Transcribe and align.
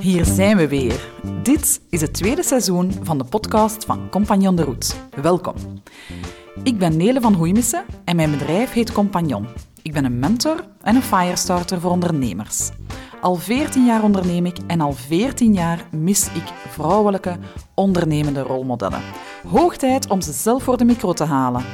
Hier 0.00 0.24
zijn 0.24 0.56
we 0.56 0.68
weer. 0.68 1.10
Dit 1.42 1.80
is 1.90 2.00
het 2.00 2.12
tweede 2.12 2.42
seizoen 2.42 2.92
van 3.02 3.18
de 3.18 3.24
podcast 3.24 3.84
van 3.84 4.08
Compagnon 4.10 4.56
de 4.56 4.64
Route. 4.64 4.94
Welkom. 5.22 5.54
Ik 6.62 6.78
ben 6.78 6.96
Nele 6.96 7.20
van 7.20 7.34
Hoeimissen 7.34 7.84
en 8.04 8.16
mijn 8.16 8.30
bedrijf 8.30 8.72
heet 8.72 8.92
Compagnon. 8.92 9.46
Ik 9.82 9.92
ben 9.92 10.04
een 10.04 10.18
mentor 10.18 10.64
en 10.82 10.96
een 10.96 11.02
firestarter 11.02 11.80
voor 11.80 11.90
ondernemers. 11.90 12.70
Al 13.20 13.34
14 13.34 13.86
jaar 13.86 14.02
onderneem 14.02 14.46
ik 14.46 14.56
en 14.66 14.80
al 14.80 14.92
14 14.92 15.52
jaar 15.52 15.88
mis 15.90 16.26
ik 16.26 16.52
vrouwelijke 16.68 17.36
ondernemende 17.74 18.40
rolmodellen. 18.40 19.02
Hoog 19.48 19.76
tijd 19.76 20.08
om 20.08 20.20
ze 20.20 20.32
zelf 20.32 20.62
voor 20.62 20.76
de 20.76 20.84
micro 20.84 21.12
te 21.12 21.24
halen. 21.24 21.64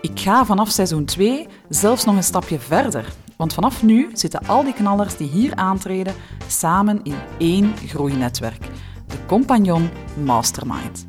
Ik 0.00 0.20
ga 0.20 0.44
vanaf 0.44 0.70
seizoen 0.70 1.04
2 1.04 1.46
zelfs 1.68 2.04
nog 2.04 2.16
een 2.16 2.24
stapje 2.24 2.58
verder. 2.58 3.12
Want 3.42 3.54
vanaf 3.54 3.82
nu 3.82 4.10
zitten 4.12 4.46
al 4.46 4.64
die 4.64 4.72
knallers 4.72 5.16
die 5.16 5.28
hier 5.28 5.54
aantreden 5.54 6.14
samen 6.46 7.00
in 7.02 7.14
één 7.38 7.74
groeinetwerk. 7.86 8.66
De 9.06 9.26
Compagnon 9.26 9.88
Mastermind. 10.24 11.06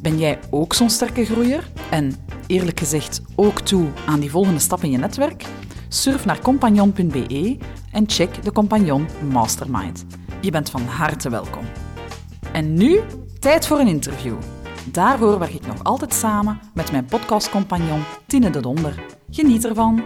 Ben 0.00 0.18
jij 0.18 0.38
ook 0.50 0.74
zo'n 0.74 0.90
sterke 0.90 1.24
groeier? 1.24 1.70
En 1.90 2.12
eerlijk 2.46 2.78
gezegd 2.78 3.22
ook 3.34 3.60
toe 3.60 3.88
aan 4.06 4.20
die 4.20 4.30
volgende 4.30 4.58
stap 4.58 4.82
in 4.82 4.90
je 4.90 4.98
netwerk? 4.98 5.44
Surf 5.88 6.24
naar 6.24 6.40
compagnon.be 6.40 7.58
en 7.92 8.04
check 8.06 8.42
de 8.42 8.52
Compagnon 8.52 9.06
Mastermind. 9.32 10.04
Je 10.40 10.50
bent 10.50 10.70
van 10.70 10.82
harte 10.82 11.30
welkom. 11.30 11.64
En 12.52 12.74
nu 12.74 13.00
tijd 13.38 13.66
voor 13.66 13.78
een 13.78 13.88
interview. 13.88 14.36
Daarvoor 14.84 15.38
werk 15.38 15.54
ik 15.54 15.66
nog 15.66 15.84
altijd 15.84 16.14
samen 16.14 16.60
met 16.74 16.92
mijn 16.92 17.04
podcastcompagnon 17.04 18.02
Tine 18.26 18.50
de 18.50 18.60
Donder. 18.60 19.04
Geniet 19.30 19.64
ervan! 19.64 20.02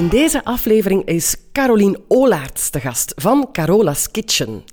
In 0.00 0.08
deze 0.08 0.44
aflevering 0.44 1.04
is 1.04 1.36
Caroline 1.52 2.00
Olaerts 2.08 2.70
de 2.70 2.80
gast 2.80 3.12
van 3.16 3.48
Carola's 3.52 4.10
Kitchen. 4.10 4.64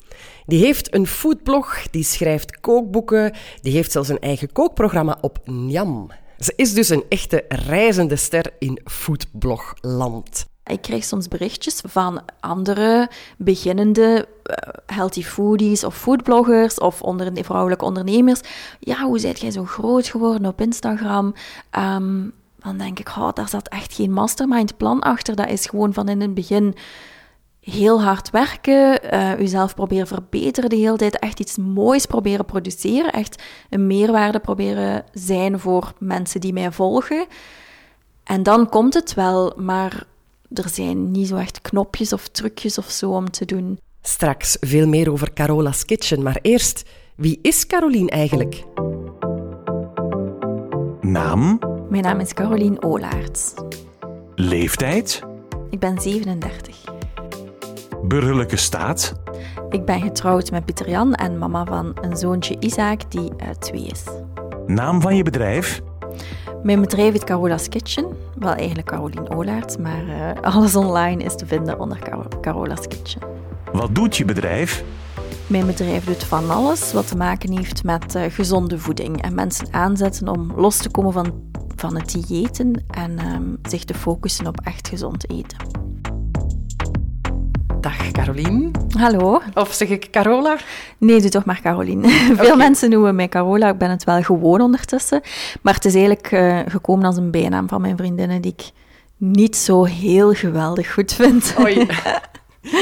Die 0.45 0.66
heeft 0.66 0.94
een 0.94 1.08
foodblog, 1.08 1.89
die 1.89 2.03
schrijft 2.03 2.59
kookboeken, 2.59 3.34
die 3.61 3.73
heeft 3.73 3.92
zelfs 3.92 4.09
een 4.09 4.19
eigen 4.19 4.52
kookprogramma 4.52 5.17
op 5.22 5.39
Njam. 5.45 6.11
Ze 6.39 6.53
is 6.56 6.73
dus 6.73 6.89
een 6.89 7.03
echte 7.09 7.45
reizende 7.47 8.16
ster 8.16 8.52
in 8.59 8.80
foodblogland. 8.86 10.45
Ik 10.66 10.81
krijg 10.81 11.03
soms 11.03 11.28
berichtjes 11.28 11.81
van 11.86 12.22
andere 12.39 13.09
beginnende 13.38 14.28
uh, 14.44 14.56
healthy 14.86 15.23
foodies 15.23 15.84
of 15.84 15.97
foodbloggers 15.97 16.78
of 16.78 17.02
vrouwelijke 17.34 17.86
ondernemers. 17.86 18.41
Ja, 18.80 19.03
hoe 19.03 19.19
zijt 19.19 19.39
jij 19.39 19.52
zo 19.52 19.64
groot 19.64 20.08
geworden 20.08 20.47
op 20.47 20.62
Instagram? 20.62 21.34
Um, 21.80 22.34
dan 22.58 22.77
denk 22.77 23.00
ik, 23.00 23.08
oh, 23.08 23.30
daar 23.33 23.50
zat 23.50 23.67
echt 23.67 23.94
geen 23.94 24.11
mastermind 24.11 24.77
plan 24.77 25.00
achter. 25.00 25.36
Dat 25.36 25.50
is 25.50 25.66
gewoon 25.66 25.94
van 25.94 26.09
in 26.09 26.22
het 26.22 26.33
begin 26.33 26.75
heel 27.72 28.02
hard 28.02 28.30
werken, 28.30 29.00
uh, 29.13 29.39
uzelf 29.39 29.75
proberen 29.75 30.08
verbeteren 30.08 30.69
de 30.69 30.75
hele 30.75 30.97
tijd, 30.97 31.19
echt 31.19 31.39
iets 31.39 31.58
moois 31.58 32.05
proberen 32.05 32.45
produceren, 32.45 33.11
echt 33.11 33.44
een 33.69 33.88
meerwaarde 33.88 34.39
proberen 34.39 35.03
zijn 35.13 35.59
voor 35.59 35.94
mensen 36.00 36.41
die 36.41 36.53
mij 36.53 36.72
volgen. 36.72 37.25
En 38.23 38.44
dan 38.44 38.69
komt 38.69 38.94
het 38.94 39.13
wel, 39.13 39.53
maar 39.55 40.03
er 40.53 40.69
zijn 40.69 41.11
niet 41.11 41.28
zo 41.28 41.35
echt 41.35 41.61
knopjes 41.61 42.13
of 42.13 42.28
trucjes 42.28 42.78
of 42.78 42.89
zo 42.89 43.11
om 43.11 43.31
te 43.31 43.45
doen. 43.45 43.80
Straks 44.02 44.58
veel 44.59 44.88
meer 44.88 45.11
over 45.11 45.33
Carola's 45.33 45.85
Kitchen, 45.85 46.23
maar 46.23 46.39
eerst, 46.41 46.83
wie 47.16 47.39
is 47.41 47.67
Caroline 47.67 48.09
eigenlijk? 48.09 48.63
Naam? 51.02 51.59
Mijn 51.89 52.03
naam 52.03 52.19
is 52.19 52.33
Caroline 52.33 52.81
Olaerts. 52.81 53.53
Leeftijd? 54.35 55.23
Ik 55.69 55.80
ben 55.80 56.02
37. 56.02 56.83
Burgerlijke 58.03 58.55
staat? 58.55 59.13
Ik 59.69 59.85
ben 59.85 60.02
getrouwd 60.02 60.52
met 60.52 60.66
Pieter 60.66 60.89
Jan 60.89 61.13
en 61.13 61.38
mama 61.38 61.66
van 61.66 61.97
een 62.02 62.17
zoontje 62.17 62.56
Isaac 62.59 63.12
die 63.12 63.31
uh, 63.41 63.50
twee 63.50 63.85
is. 63.85 64.03
Naam 64.66 65.01
van 65.01 65.16
je 65.16 65.23
bedrijf? 65.23 65.81
Mijn 66.63 66.81
bedrijf 66.81 67.12
heet 67.12 67.23
Carola's 67.23 67.69
Kitchen. 67.69 68.06
Wel 68.39 68.53
eigenlijk 68.53 68.88
Caroline 68.88 69.29
Olaerts, 69.29 69.78
maar 69.78 70.03
uh, 70.06 70.41
alles 70.41 70.75
online 70.75 71.23
is 71.23 71.35
te 71.35 71.45
vinden 71.45 71.79
onder 71.79 72.00
Car 72.00 72.28
Carola's 72.41 72.88
Kitchen. 72.88 73.22
Wat 73.72 73.95
doet 73.95 74.17
je 74.17 74.25
bedrijf? 74.25 74.83
Mijn 75.47 75.66
bedrijf 75.66 76.06
doet 76.06 76.23
van 76.23 76.50
alles 76.50 76.94
wat 76.94 77.07
te 77.07 77.17
maken 77.17 77.57
heeft 77.57 77.83
met 77.83 78.16
uh, 78.16 78.23
gezonde 78.29 78.79
voeding 78.79 79.22
en 79.22 79.35
mensen 79.35 79.67
aanzetten 79.72 80.28
om 80.28 80.51
los 80.56 80.78
te 80.78 80.89
komen 80.89 81.13
van, 81.13 81.33
van 81.79 81.95
het 81.95 82.11
diëten 82.11 82.83
en 82.89 83.33
um, 83.33 83.57
zich 83.69 83.83
te 83.83 83.93
focussen 83.93 84.47
op 84.47 84.59
echt 84.63 84.88
gezond 84.88 85.29
eten. 85.29 85.57
Dag 87.81 88.11
Caroline. 88.11 88.71
Hallo. 88.97 89.41
Of 89.53 89.73
zeg 89.73 89.89
ik 89.89 90.07
Carola? 90.11 90.57
Nee, 90.97 91.21
doe 91.21 91.29
toch 91.29 91.45
maar 91.45 91.61
Caroline. 91.61 92.09
Veel 92.43 92.55
mensen 92.55 92.89
noemen 92.89 93.15
mij 93.15 93.29
Carola. 93.29 93.69
Ik 93.69 93.77
ben 93.77 93.89
het 93.89 94.03
wel 94.03 94.21
gewoon 94.21 94.61
ondertussen. 94.61 95.21
Maar 95.61 95.73
het 95.73 95.85
is 95.85 95.93
eigenlijk 95.93 96.31
uh, 96.31 96.59
gekomen 96.67 97.05
als 97.05 97.17
een 97.17 97.31
bijnaam 97.31 97.67
van 97.67 97.81
mijn 97.81 97.97
vriendinnen 97.97 98.41
die 98.41 98.53
ik 98.57 98.71
niet 99.17 99.55
zo 99.55 99.83
heel 99.83 100.33
geweldig 100.33 100.94
goed 100.94 101.13
vind. 101.13 101.55
Oei. 101.59 101.88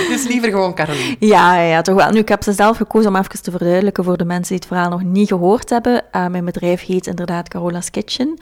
Dus 0.09 0.27
liever 0.27 0.49
gewoon 0.49 0.73
Caroline. 0.73 1.15
Ja, 1.19 1.59
ja, 1.59 1.81
toch 1.81 1.95
wel. 1.95 2.09
Nu, 2.09 2.19
ik 2.19 2.29
heb 2.29 2.43
ze 2.43 2.53
zelf 2.53 2.77
gekozen 2.77 3.09
om 3.09 3.15
even 3.15 3.41
te 3.41 3.51
verduidelijken 3.51 4.03
voor 4.03 4.17
de 4.17 4.25
mensen 4.25 4.47
die 4.47 4.57
het 4.57 4.67
verhaal 4.67 4.89
nog 4.89 5.03
niet 5.03 5.27
gehoord 5.27 5.69
hebben. 5.69 6.03
Uh, 6.11 6.27
mijn 6.27 6.45
bedrijf 6.45 6.85
heet 6.85 7.07
inderdaad 7.07 7.47
Carola's 7.47 7.89
Kitchen. 7.91 8.37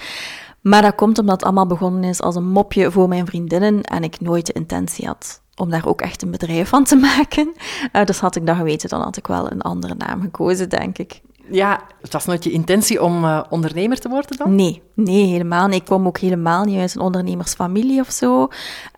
Maar 0.63 0.81
dat 0.81 0.95
komt 0.95 1.19
omdat 1.19 1.35
het 1.35 1.43
allemaal 1.43 1.67
begonnen 1.67 2.03
is 2.03 2.21
als 2.21 2.35
een 2.35 2.47
mopje 2.47 2.91
voor 2.91 3.07
mijn 3.07 3.25
vriendinnen 3.25 3.81
en 3.81 4.03
ik 4.03 4.19
nooit 4.19 4.45
de 4.45 4.53
intentie 4.53 5.07
had 5.07 5.41
om 5.55 5.69
daar 5.69 5.85
ook 5.85 6.01
echt 6.01 6.21
een 6.21 6.31
bedrijf 6.31 6.69
van 6.69 6.83
te 6.83 6.95
maken. 7.15 7.53
Uh, 7.93 8.03
dus 8.03 8.19
had 8.19 8.35
ik 8.35 8.45
dat 8.45 8.55
geweten, 8.55 8.89
dan 8.89 9.01
had 9.01 9.17
ik 9.17 9.27
wel 9.27 9.51
een 9.51 9.61
andere 9.61 9.95
naam 9.95 10.21
gekozen, 10.21 10.69
denk 10.69 10.97
ik. 10.97 11.21
Ja, 11.49 11.81
het 12.01 12.13
was 12.13 12.25
nooit 12.25 12.43
je 12.43 12.51
intentie 12.51 13.03
om 13.03 13.23
uh, 13.23 13.43
ondernemer 13.49 13.99
te 13.99 14.09
worden 14.09 14.37
dan? 14.37 14.55
Nee, 14.55 14.81
nee, 14.93 15.25
helemaal 15.25 15.67
niet. 15.67 15.79
Ik 15.79 15.85
kwam 15.85 16.07
ook 16.07 16.17
helemaal 16.17 16.63
niet 16.63 16.79
uit 16.79 16.95
een 16.95 17.01
ondernemersfamilie 17.01 17.99
of 17.99 18.11
zo. 18.11 18.47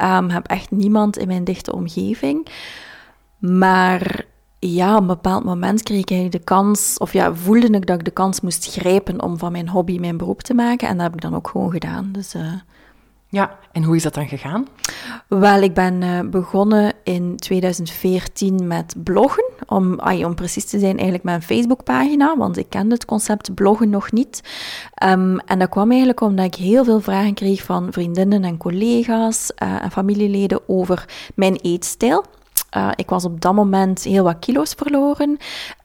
Um, 0.02 0.30
heb 0.30 0.48
echt 0.48 0.72
niemand 0.72 1.18
in 1.18 1.28
mijn 1.28 1.44
dichte 1.44 1.74
omgeving. 1.74 2.48
Maar 3.38 4.26
ja, 4.74 4.96
op 4.96 5.02
een 5.02 5.08
bepaald 5.08 5.44
moment 5.44 5.84
kreeg 5.84 6.06
ik 6.06 6.32
de 6.32 6.40
kans, 6.40 6.98
of 6.98 7.14
ja, 7.14 7.34
voelde 7.34 7.70
ik 7.70 7.86
dat 7.86 8.00
ik 8.00 8.06
de 8.06 8.12
kans 8.12 8.42
moest 8.42 8.72
grijpen 8.72 9.22
om 9.22 9.38
van 9.38 9.52
mijn 9.52 9.70
hobby 9.70 10.00
mijn 10.00 10.18
beroep 10.18 10.42
te 10.42 10.54
maken. 10.54 10.88
En 10.88 10.94
dat 10.94 11.06
heb 11.06 11.16
ik 11.16 11.22
dan 11.22 11.36
ook 11.36 11.48
gewoon 11.48 11.72
gedaan. 11.72 12.10
Dus... 12.12 12.36
Uh, 12.36 12.54
ja, 13.36 13.58
en 13.72 13.84
hoe 13.84 13.96
is 13.96 14.04
dat 14.04 14.14
dan 14.14 14.28
gegaan? 14.28 14.68
Wel, 15.28 15.62
ik 15.62 15.74
ben 15.74 16.02
uh, 16.02 16.20
begonnen 16.20 16.94
in 17.04 17.36
2014 17.36 18.68
met 18.68 18.96
bloggen. 19.04 19.46
Om, 19.68 20.00
ay, 20.00 20.24
om 20.24 20.36
precies 20.36 20.66
te 20.66 20.80
zijn, 20.80 20.94
eigenlijk 20.94 21.24
mijn 21.24 21.42
Facebookpagina, 21.42 22.38
want 22.38 22.58
ik 22.58 22.70
kende 22.70 22.94
het 22.94 23.06
concept 23.06 23.54
bloggen 23.54 23.90
nog 23.90 24.12
niet. 24.12 24.42
Um, 25.04 25.40
en 25.40 25.60
dat 25.60 25.70
kwam 25.70 25.90
eigenlijk 25.90 26.22
omdat 26.22 26.46
ik 26.46 26.56
heel 26.56 26.84
veel 26.84 27.00
vragen 27.00 27.34
kreeg 27.34 27.64
van 27.64 27.88
vriendinnen 27.92 28.44
en 28.44 28.58
collega's 28.58 29.52
uh, 29.64 29.84
en 29.84 29.92
familieleden 29.92 30.60
over 30.68 31.06
mijn 31.36 31.56
eetstijl. 31.56 32.26
Uh, 32.78 32.90
ik 32.96 33.10
was 33.10 33.26
op 33.26 33.42
dat 33.42 33.54
moment 33.54 34.04
heel 34.04 34.24
wat 34.24 34.40
kilo's 34.40 34.74
verloren. 34.78 35.38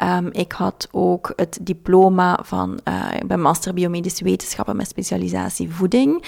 Um, 0.02 0.28
ik 0.32 0.52
had 0.52 0.88
ook 0.90 1.32
het 1.36 1.58
diploma 1.62 2.38
van, 2.42 2.80
uh, 2.88 3.04
ik 3.18 3.26
ben 3.26 3.40
master 3.40 3.74
biomedische 3.74 4.24
wetenschappen 4.24 4.76
met 4.76 4.88
specialisatie 4.88 5.70
voeding. 5.70 6.24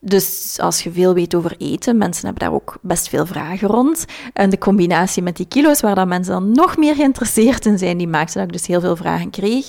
Dus 0.00 0.56
als 0.60 0.82
je 0.82 0.92
veel 0.92 1.14
weet 1.14 1.34
over 1.34 1.54
eten, 1.58 1.96
mensen 1.96 2.24
hebben 2.24 2.44
daar 2.44 2.54
ook 2.54 2.78
best 2.82 3.08
veel 3.08 3.26
vragen 3.26 3.68
rond. 3.68 4.04
En 4.32 4.50
de 4.50 4.58
combinatie 4.58 5.22
met 5.22 5.36
die 5.36 5.48
kilo's, 5.48 5.80
waar 5.80 5.94
dan 5.94 6.08
mensen 6.08 6.32
dan 6.32 6.52
nog 6.52 6.76
meer 6.76 6.94
geïnteresseerd 6.94 7.66
in 7.66 7.78
zijn, 7.78 7.98
die 7.98 8.08
maakte 8.08 8.38
dat 8.38 8.46
ik 8.46 8.52
dus 8.52 8.66
heel 8.66 8.80
veel 8.80 8.96
vragen 8.96 9.30
kreeg. 9.30 9.68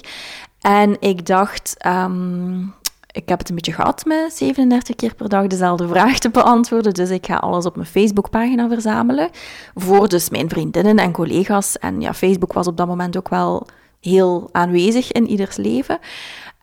En 0.60 0.98
ik 1.00 1.26
dacht, 1.26 1.76
um, 1.86 2.74
ik 3.22 3.30
heb 3.30 3.40
het 3.40 3.50
een 3.50 3.56
beetje 3.56 3.74
gehad 3.74 4.06
met 4.06 4.34
37 4.34 4.96
keer 4.96 5.16
per 5.16 5.30
dag 5.30 5.47
dezelfde 5.47 5.88
vraag 5.88 6.19
te 6.19 6.30
beantwoorden. 6.30 6.94
Dus 6.94 7.09
ik 7.09 7.25
ga 7.25 7.35
alles 7.35 7.66
op 7.66 7.75
mijn 7.75 7.88
Facebookpagina 7.88 8.68
verzamelen. 8.68 9.30
Voor 9.75 10.10
dus 10.10 10.30
mijn 10.30 10.50
vriendinnen 10.50 10.98
en 10.98 11.12
collega's. 11.12 11.77
En 11.77 12.01
ja, 12.01 12.13
Facebook 12.13 12.54
was 12.54 12.68
op 12.68 12.77
dat 12.77 12.88
moment 12.88 13.18
ook 13.18 13.30
wel 13.30 13.68
heel 14.01 14.50
aanwezig 14.51 15.12
in 15.12 15.27
ieders 15.27 15.56
leven. 15.56 16.00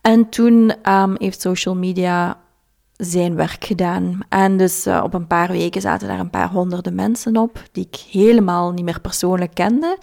En 0.01 0.29
toen 0.29 0.73
um, 0.89 1.15
heeft 1.17 1.41
social 1.41 1.75
media 1.75 2.37
zijn 2.95 3.35
werk 3.35 3.65
gedaan. 3.65 4.19
En 4.29 4.57
dus 4.57 4.87
uh, 4.87 5.01
op 5.03 5.13
een 5.13 5.27
paar 5.27 5.51
weken 5.51 5.81
zaten 5.81 6.07
daar 6.07 6.19
een 6.19 6.29
paar 6.29 6.49
honderden 6.49 6.95
mensen 6.95 7.37
op, 7.37 7.63
die 7.71 7.87
ik 7.91 7.99
helemaal 8.11 8.71
niet 8.71 8.85
meer 8.85 9.01
persoonlijk 9.01 9.53
kende. 9.53 9.97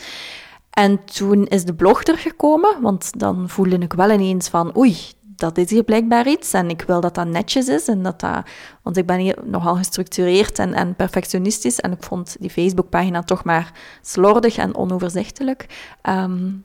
En 0.71 1.05
toen 1.05 1.47
is 1.47 1.65
de 1.65 1.75
blog 1.75 2.05
er 2.05 2.19
gekomen, 2.19 2.77
want 2.81 3.19
dan 3.19 3.49
voelde 3.49 3.79
ik 3.79 3.93
wel 3.93 4.11
ineens 4.11 4.49
van, 4.49 4.77
oei, 4.77 4.97
dat 5.37 5.59
is 5.59 5.71
hier 5.71 5.83
blijkbaar 5.83 6.29
iets 6.29 6.53
en 6.53 6.69
ik 6.69 6.83
wil 6.83 7.01
dat 7.01 7.15
dat 7.15 7.27
netjes 7.27 7.69
is 7.69 7.89
en 7.89 8.03
dat 8.03 8.21
dat... 8.21 8.47
Want 8.83 8.97
ik 8.97 9.07
ben 9.07 9.19
hier 9.19 9.39
nogal 9.45 9.77
gestructureerd 9.77 10.59
en, 10.59 10.75
en 10.75 10.95
perfectionistisch 10.95 11.81
en 11.81 11.93
ik 11.93 12.03
vond 12.03 12.37
die 12.41 12.51
Facebookpagina 12.51 13.23
toch 13.23 13.45
maar 13.45 13.73
slordig 14.03 14.57
en 14.57 14.77
onoverzichtelijk. 14.77 15.89
Um, 16.03 16.65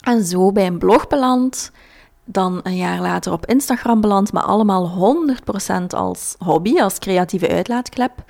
en 0.00 0.24
zo 0.24 0.52
bij 0.52 0.66
een 0.66 0.78
blog 0.78 1.06
beland 1.06 1.70
dan 2.24 2.60
een 2.62 2.76
jaar 2.76 3.00
later 3.00 3.32
op 3.32 3.46
Instagram 3.46 4.00
beland, 4.00 4.32
maar 4.32 4.42
allemaal 4.42 5.16
100% 5.82 5.84
als 5.86 6.34
hobby, 6.38 6.80
als 6.80 6.98
creatieve 6.98 7.48
uitlaatklep. 7.48 8.24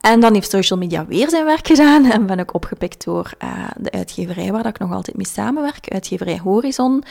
En 0.00 0.20
dan 0.20 0.34
heeft 0.34 0.50
social 0.50 0.78
media 0.78 1.06
weer 1.06 1.28
zijn 1.28 1.44
werk 1.44 1.66
gedaan 1.66 2.04
en 2.10 2.26
ben 2.26 2.38
ik 2.38 2.54
opgepikt 2.54 3.04
door 3.04 3.32
uh, 3.44 3.66
de 3.76 3.90
uitgeverij 3.90 4.52
waar 4.52 4.66
ik 4.66 4.78
nog 4.78 4.92
altijd 4.92 5.16
mee 5.16 5.26
samenwerk, 5.26 5.88
uitgeverij 5.92 6.40
Horizon. 6.42 7.04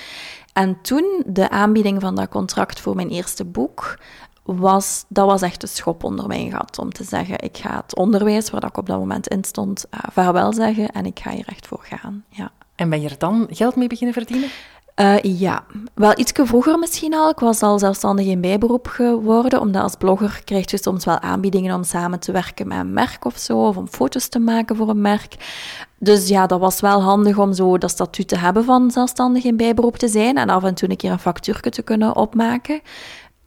En 0.53 0.81
toen 0.81 1.23
de 1.25 1.49
aanbieding 1.49 2.01
van 2.01 2.15
dat 2.15 2.29
contract 2.29 2.79
voor 2.79 2.95
mijn 2.95 3.09
eerste 3.09 3.45
boek, 3.45 3.97
was, 4.43 5.05
dat 5.07 5.25
was 5.25 5.41
echt 5.41 5.63
een 5.63 5.69
schop 5.69 6.03
onder 6.03 6.27
mijn 6.27 6.51
gat 6.51 6.79
om 6.79 6.91
te 6.91 7.03
zeggen, 7.03 7.39
ik 7.39 7.57
ga 7.57 7.75
het 7.75 7.95
onderwijs, 7.95 8.49
waar 8.49 8.63
ik 8.63 8.77
op 8.77 8.87
dat 8.87 8.99
moment 8.99 9.27
in 9.27 9.43
stond, 9.43 9.85
uh, 9.91 9.99
vaarwel 10.11 10.53
zeggen 10.53 10.91
en 10.91 11.05
ik 11.05 11.19
ga 11.19 11.31
hier 11.31 11.47
echt 11.47 11.67
voor 11.67 11.83
gaan. 11.83 12.23
Ja. 12.29 12.51
En 12.75 12.89
ben 12.89 13.01
je 13.01 13.09
er 13.09 13.17
dan 13.17 13.47
geld 13.49 13.75
mee 13.75 13.87
beginnen 13.87 14.13
verdienen? 14.13 14.49
Uh, 14.95 15.21
ja, 15.21 15.63
wel 15.93 16.19
iets 16.19 16.31
vroeger 16.35 16.79
misschien 16.79 17.13
al. 17.13 17.29
Ik 17.29 17.39
was 17.39 17.61
al 17.61 17.79
zelfstandig 17.79 18.25
in 18.25 18.41
bijberoep 18.41 18.87
geworden, 18.87 19.59
omdat 19.59 19.81
als 19.81 19.95
blogger 19.95 20.41
krijg 20.43 20.71
je 20.71 20.77
soms 20.77 21.05
wel 21.05 21.19
aanbiedingen 21.19 21.75
om 21.75 21.83
samen 21.83 22.19
te 22.19 22.31
werken 22.31 22.67
met 22.67 22.79
een 22.79 22.93
merk 22.93 23.25
of 23.25 23.37
zo, 23.37 23.67
of 23.67 23.77
om 23.77 23.87
foto's 23.87 24.27
te 24.27 24.39
maken 24.39 24.75
voor 24.75 24.89
een 24.89 25.01
merk. 25.01 25.35
Dus 25.99 26.27
ja, 26.27 26.47
dat 26.47 26.59
was 26.59 26.79
wel 26.79 27.01
handig 27.01 27.37
om 27.37 27.53
zo 27.53 27.77
dat 27.77 27.89
statuut 27.89 28.27
te 28.27 28.37
hebben 28.37 28.63
van 28.63 28.91
zelfstandig 28.91 29.43
in 29.43 29.57
bijberoep 29.57 29.97
te 29.97 30.07
zijn 30.07 30.37
en 30.37 30.49
af 30.49 30.63
en 30.63 30.73
toe 30.73 30.89
een 30.89 30.97
keer 30.97 31.11
een 31.11 31.19
factuurtje 31.19 31.69
te 31.69 31.81
kunnen 31.81 32.15
opmaken. 32.15 32.81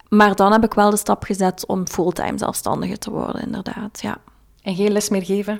Maar 0.09 0.35
dan 0.35 0.51
heb 0.51 0.63
ik 0.63 0.73
wel 0.73 0.89
de 0.89 0.97
stap 0.97 1.23
gezet 1.23 1.65
om 1.65 1.87
fulltime 1.87 2.37
zelfstandige 2.37 2.97
te 2.97 3.11
worden, 3.11 3.41
inderdaad, 3.41 4.01
ja. 4.01 4.17
En 4.67 4.75
geen 4.75 4.91
les 4.91 5.09
meer 5.09 5.25
geven? 5.25 5.59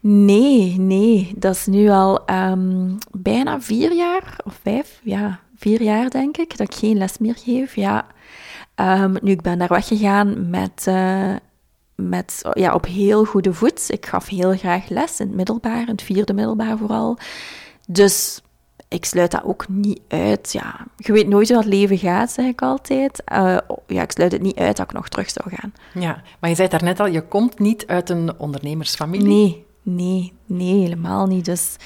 Nee, 0.00 0.78
nee. 0.78 1.32
Dat 1.36 1.54
is 1.54 1.66
nu 1.66 1.88
al 1.88 2.30
um, 2.30 2.98
bijna 3.10 3.60
vier 3.60 3.92
jaar, 3.92 4.36
of 4.44 4.58
vijf, 4.62 5.00
ja, 5.02 5.40
vier 5.56 5.82
jaar 5.82 6.10
denk 6.10 6.36
ik, 6.36 6.56
dat 6.56 6.72
ik 6.72 6.74
geen 6.74 6.96
les 6.96 7.18
meer 7.18 7.34
geef, 7.36 7.74
ja. 7.76 8.06
Um, 8.76 9.16
nu, 9.22 9.30
ik 9.30 9.42
ben 9.42 9.58
daar 9.58 9.68
weggegaan 9.68 10.50
met, 10.50 10.84
uh, 10.88 11.34
met, 11.94 12.42
ja, 12.52 12.74
op 12.74 12.86
heel 12.86 13.24
goede 13.24 13.52
voet. 13.52 13.84
Ik 13.90 14.06
gaf 14.06 14.28
heel 14.28 14.56
graag 14.56 14.88
les 14.88 15.20
in 15.20 15.26
het 15.26 15.36
middelbaar, 15.36 15.80
in 15.80 15.88
het 15.88 16.02
vierde 16.02 16.32
middelbaar 16.32 16.78
vooral. 16.78 17.18
Dus 17.86 18.42
ik 18.94 19.04
sluit 19.04 19.30
dat 19.30 19.44
ook 19.44 19.68
niet 19.68 20.00
uit. 20.08 20.52
Ja, 20.52 20.86
je 20.96 21.12
weet 21.12 21.28
nooit 21.28 21.48
hoe 21.48 21.58
het 21.58 21.66
leven 21.66 21.98
gaat, 21.98 22.30
zeg 22.30 22.46
ik 22.46 22.62
altijd. 22.62 23.22
Uh, 23.32 23.56
ja, 23.86 24.02
ik 24.02 24.10
sluit 24.10 24.32
het 24.32 24.42
niet 24.42 24.58
uit 24.58 24.76
dat 24.76 24.86
ik 24.86 24.92
nog 24.92 25.08
terug 25.08 25.30
zou 25.30 25.56
gaan. 25.56 25.72
Ja, 25.94 26.22
maar 26.40 26.50
je 26.50 26.56
zei 26.56 26.68
daarnet 26.68 27.00
al, 27.00 27.06
je 27.06 27.22
komt 27.22 27.58
niet 27.58 27.86
uit 27.86 28.10
een 28.10 28.38
ondernemersfamilie. 28.38 29.26
Nee, 29.26 29.66
nee, 29.82 30.32
nee, 30.46 30.80
helemaal 30.80 31.26
niet. 31.26 31.44
Dus 31.44 31.76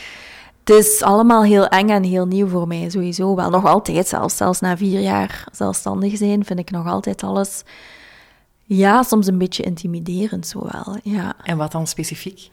het 0.65 0.77
is 0.77 1.03
allemaal 1.03 1.43
heel 1.43 1.67
eng 1.67 1.89
en 1.89 2.03
heel 2.03 2.27
nieuw 2.27 2.49
voor 2.49 2.67
mij, 2.67 2.91
sowieso. 2.91 3.35
Wel 3.35 3.51
nog 3.51 3.65
altijd, 3.65 4.09
zelfs, 4.09 4.37
zelfs 4.37 4.61
na 4.61 4.77
vier 4.77 5.01
jaar 5.01 5.45
zelfstandig 5.53 6.17
zijn, 6.17 6.45
vind 6.45 6.59
ik 6.59 6.71
nog 6.71 6.87
altijd 6.87 7.23
alles... 7.23 7.63
Ja, 8.71 9.03
soms 9.03 9.27
een 9.27 9.39
beetje 9.39 9.63
intimiderend, 9.63 10.47
zo 10.47 10.69
wel, 10.73 10.97
ja. 11.03 11.35
En 11.43 11.57
wat 11.57 11.73
dan 11.73 11.87
specifiek? 11.87 12.51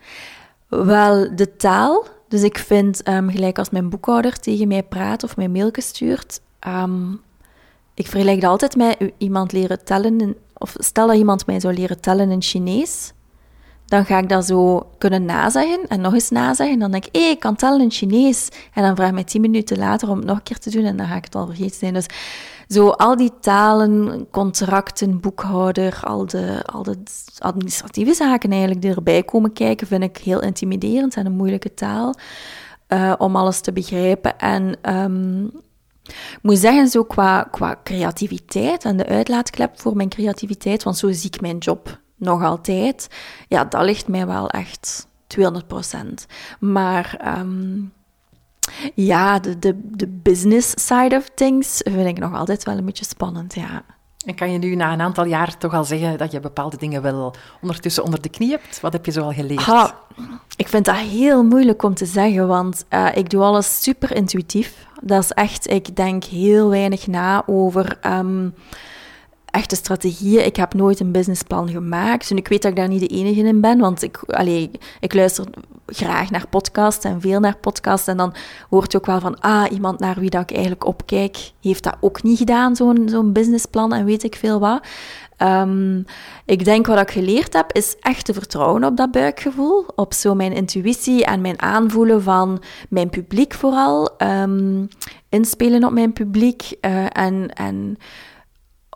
Wel, 0.68 1.36
de 1.36 1.56
taal 1.56 2.06
dus 2.28 2.44
ik 2.44 2.58
vind, 2.58 3.08
um, 3.08 3.30
gelijk 3.30 3.58
als 3.58 3.70
mijn 3.70 3.90
boekhouder 3.90 4.40
tegen 4.40 4.68
mij 4.68 4.84
praat 4.84 5.24
of 5.24 5.38
mij 5.38 5.48
mailje 5.48 5.82
stuurt, 5.82 6.42
um, 6.68 7.22
ik 7.94 8.08
vergelijk 8.08 8.42
dat 8.42 8.50
altijd 8.50 8.76
met 8.76 9.12
iemand 9.18 9.52
leren 9.52 9.84
tellen. 9.86 10.36
Of 10.58 10.74
stel 10.78 11.08
dat 11.08 11.18
iemand 11.18 11.46
mij 11.46 11.60
zou 11.60 11.74
leren 11.74 12.02
tellen 12.02 12.32
in 12.32 12.42
Chinees, 12.42 13.14
dan 13.86 14.06
ga 14.06 14.18
ik 14.18 14.30
dat 14.30 14.46
zo 14.46 14.90
kunnen 14.98 15.26
nazeggen 15.26 15.88
en 15.88 16.02
nog 16.02 16.14
eens 16.14 16.30
nazeggen. 16.30 16.80
Dan 16.80 16.92
denk 16.92 17.06
ik, 17.06 17.16
hey, 17.16 17.30
ik 17.30 17.40
kan 17.40 17.56
tellen 17.56 17.82
in 17.82 17.92
Chinees. 17.92 18.50
En 18.74 18.84
dan 18.84 18.96
vraag 18.96 19.08
ik 19.08 19.14
mij 19.14 19.24
tien 19.24 19.42
minuten 19.42 19.78
later 19.78 20.10
om 20.10 20.18
het 20.18 20.26
nog 20.26 20.38
een 20.38 20.44
keer 20.44 20.60
te 20.60 20.70
doen 20.70 20.86
en 20.86 20.98
dan 20.98 21.08
ga 21.08 21.16
ik 21.16 21.24
het 21.24 21.36
al 21.36 21.46
vergeten 21.46 21.78
zijn. 21.78 21.94
Dus 21.94 22.06
zo 22.68 22.90
al 22.90 23.18
die 23.18 23.32
talen, 23.40 24.28
contracten, 24.32 25.20
boekhouder, 25.20 26.00
al 26.04 26.26
de, 26.26 26.62
al 26.66 26.84
de 26.84 26.98
administratieve 27.40 28.14
zaken 28.14 28.52
eigenlijk 28.52 28.82
die 28.82 28.96
erbij 28.96 29.24
komen 29.24 29.54
kijken, 29.54 29.88
vind 29.88 30.04
ik 30.04 30.18
heel 30.18 30.42
intimiderend 30.42 31.16
en 31.16 31.26
een 31.26 31.36
moeilijke 31.36 31.74
taal 31.74 32.16
uh, 32.90 33.14
om 33.18 33.36
alles 33.36 33.60
te 33.60 33.72
begrijpen. 33.72 34.40
En 34.40 34.78
um, 34.96 35.52
ik 36.06 36.40
moet 36.42 36.58
zeggen, 36.58 36.88
zo 36.88 37.04
qua, 37.04 37.48
qua 37.52 37.80
creativiteit 37.84 38.86
en 38.86 38.98
de 38.98 39.06
uitlaatklep 39.06 39.82
voor 39.82 39.96
mijn 39.96 40.10
creativiteit, 40.10 40.84
want 40.84 40.98
zo 40.98 41.12
zie 41.12 41.30
ik 41.34 41.42
mijn 41.42 41.58
job 41.58 42.00
nog 42.16 42.44
altijd, 42.44 43.08
ja, 43.48 43.66
dat 43.66 43.84
ligt 43.84 44.08
mij 44.08 44.28
wel 44.28 44.50
echt 44.50 45.08
200 45.28 45.68
procent. 45.68 46.26
Maar 46.60 47.36
um, 47.40 47.94
ja, 48.94 49.40
de, 49.40 49.60
de, 49.60 49.80
de 49.92 50.08
business 50.08 50.74
side 50.76 51.16
of 51.16 51.30
things 51.36 51.82
vind 51.84 52.08
ik 52.08 52.20
nog 52.20 52.34
altijd 52.34 52.64
wel 52.64 52.78
een 52.78 52.86
beetje 52.86 53.06
spannend, 53.06 53.56
ja. 53.56 53.84
En 54.26 54.36
kan 54.36 54.52
je 54.52 54.58
nu 54.58 54.76
na 54.76 54.94
een 54.94 55.02
aantal 55.02 55.26
jaar 55.26 55.58
toch 55.58 55.74
al 55.74 55.84
zeggen 55.84 56.18
dat 56.18 56.32
je 56.32 56.40
bepaalde 56.40 56.78
dingen 56.78 57.02
wel 57.02 57.36
ondertussen 57.62 58.04
onder 58.04 58.22
de 58.22 58.30
knie 58.30 58.50
hebt? 58.50 58.82
Wat 58.82 58.94
heb 58.94 59.06
je 59.06 59.12
zo 59.12 59.22
al 59.22 59.32
geleerd? 59.32 59.62
Ha, 59.62 59.96
ik 60.56 60.68
vind 60.68 60.86
dat 60.86 60.96
heel 60.96 61.44
moeilijk 61.44 61.84
om 61.84 61.94
te 61.94 62.06
zeggen, 62.06 62.48
want 62.48 62.86
uh, 62.90 63.08
ik 63.16 63.30
doe 63.30 63.44
alles 63.44 63.84
super 63.84 64.16
intuïtief. 64.16 64.88
Dat 65.02 65.24
is 65.24 65.32
echt, 65.32 65.70
ik 65.70 65.96
denk 65.96 66.24
heel 66.24 66.70
weinig 66.70 67.08
na 67.08 67.44
over 67.48 68.00
um, 68.08 68.54
echte 69.46 69.76
strategieën. 69.76 70.46
Ik 70.46 70.56
heb 70.56 70.74
nooit 70.74 71.00
een 71.00 71.12
businessplan 71.12 71.70
gemaakt. 71.70 72.32
En 72.32 72.38
ik 72.38 72.48
weet 72.48 72.62
dat 72.62 72.72
ik 72.72 72.78
daar 72.78 72.88
niet 72.88 73.00
de 73.00 73.08
enige 73.08 73.42
in 73.42 73.62
ben, 73.62 73.80
want 73.80 74.02
ik, 74.02 74.18
allee, 74.18 74.72
ik 75.00 75.14
luister 75.14 75.46
graag 75.86 76.32
naar 76.32 76.48
podcasts 76.48 77.06
en 77.06 77.22
veel 77.22 77.40
naar 77.40 77.58
podcasts. 77.58 78.08
En 78.08 78.18
dan 78.18 78.34
hoort 78.70 78.92
je 78.92 78.98
ook 78.98 79.06
wel 79.06 79.20
van, 79.20 79.40
ah, 79.40 79.72
iemand 79.72 80.00
naar 80.00 80.20
wie 80.20 80.30
dat 80.30 80.42
ik 80.42 80.52
eigenlijk 80.52 80.86
opkijk, 80.86 81.52
heeft 81.62 81.84
dat 81.84 81.98
ook 82.00 82.24
niet 82.24 82.38
gedaan, 82.38 82.76
zo'n 82.76 83.04
zo'n 83.10 83.34
businessplan 83.34 83.94
en 83.94 84.06
weet 84.06 84.24
ik 84.24 84.36
veel 84.36 84.60
wat. 84.60 84.88
Um, 85.38 86.06
ik 86.46 86.66
denk 86.66 86.88
wat 86.88 87.00
ik 87.00 87.12
geleerd 87.12 87.54
heb, 87.54 87.72
is 87.72 87.96
echt 88.00 88.26
te 88.26 88.34
vertrouwen 88.34 88.84
op 88.84 88.98
dat 88.98 89.12
buikgevoel, 89.12 89.86
op 89.96 90.14
zo 90.14 90.36
mijn 90.36 90.54
intuïtie 90.54 91.26
en 91.26 91.42
mijn 91.42 91.62
aanvoelen 91.62 92.24
van 92.24 92.62
mijn 92.90 93.10
publiek 93.10 93.54
vooral. 93.54 94.10
Um, 94.18 94.88
inspelen 95.30 95.84
op 95.84 95.92
mijn 95.92 96.14
publiek 96.14 96.76
uh, 96.82 97.06
en, 97.10 97.54
en 97.54 97.98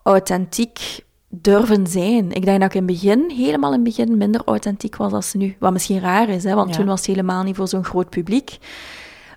authentiek 0.03 1.07
durven 1.29 1.87
zijn. 1.87 2.31
Ik 2.31 2.45
denk 2.45 2.59
dat 2.59 2.69
ik 2.69 2.75
in 2.75 2.87
het 2.87 2.91
begin, 2.91 3.29
helemaal 3.29 3.73
in 3.73 3.85
het 3.85 3.95
begin, 3.95 4.17
minder 4.17 4.41
authentiek 4.45 4.95
was 4.95 5.11
als 5.11 5.33
nu. 5.33 5.55
Wat 5.59 5.71
misschien 5.71 5.99
raar 5.99 6.29
is, 6.29 6.43
hè, 6.43 6.55
want 6.55 6.73
toen 6.73 6.85
was 6.85 6.99
het 6.99 7.07
helemaal 7.07 7.43
niet 7.43 7.55
voor 7.55 7.67
zo'n 7.67 7.85
groot 7.85 8.09
publiek. 8.09 8.57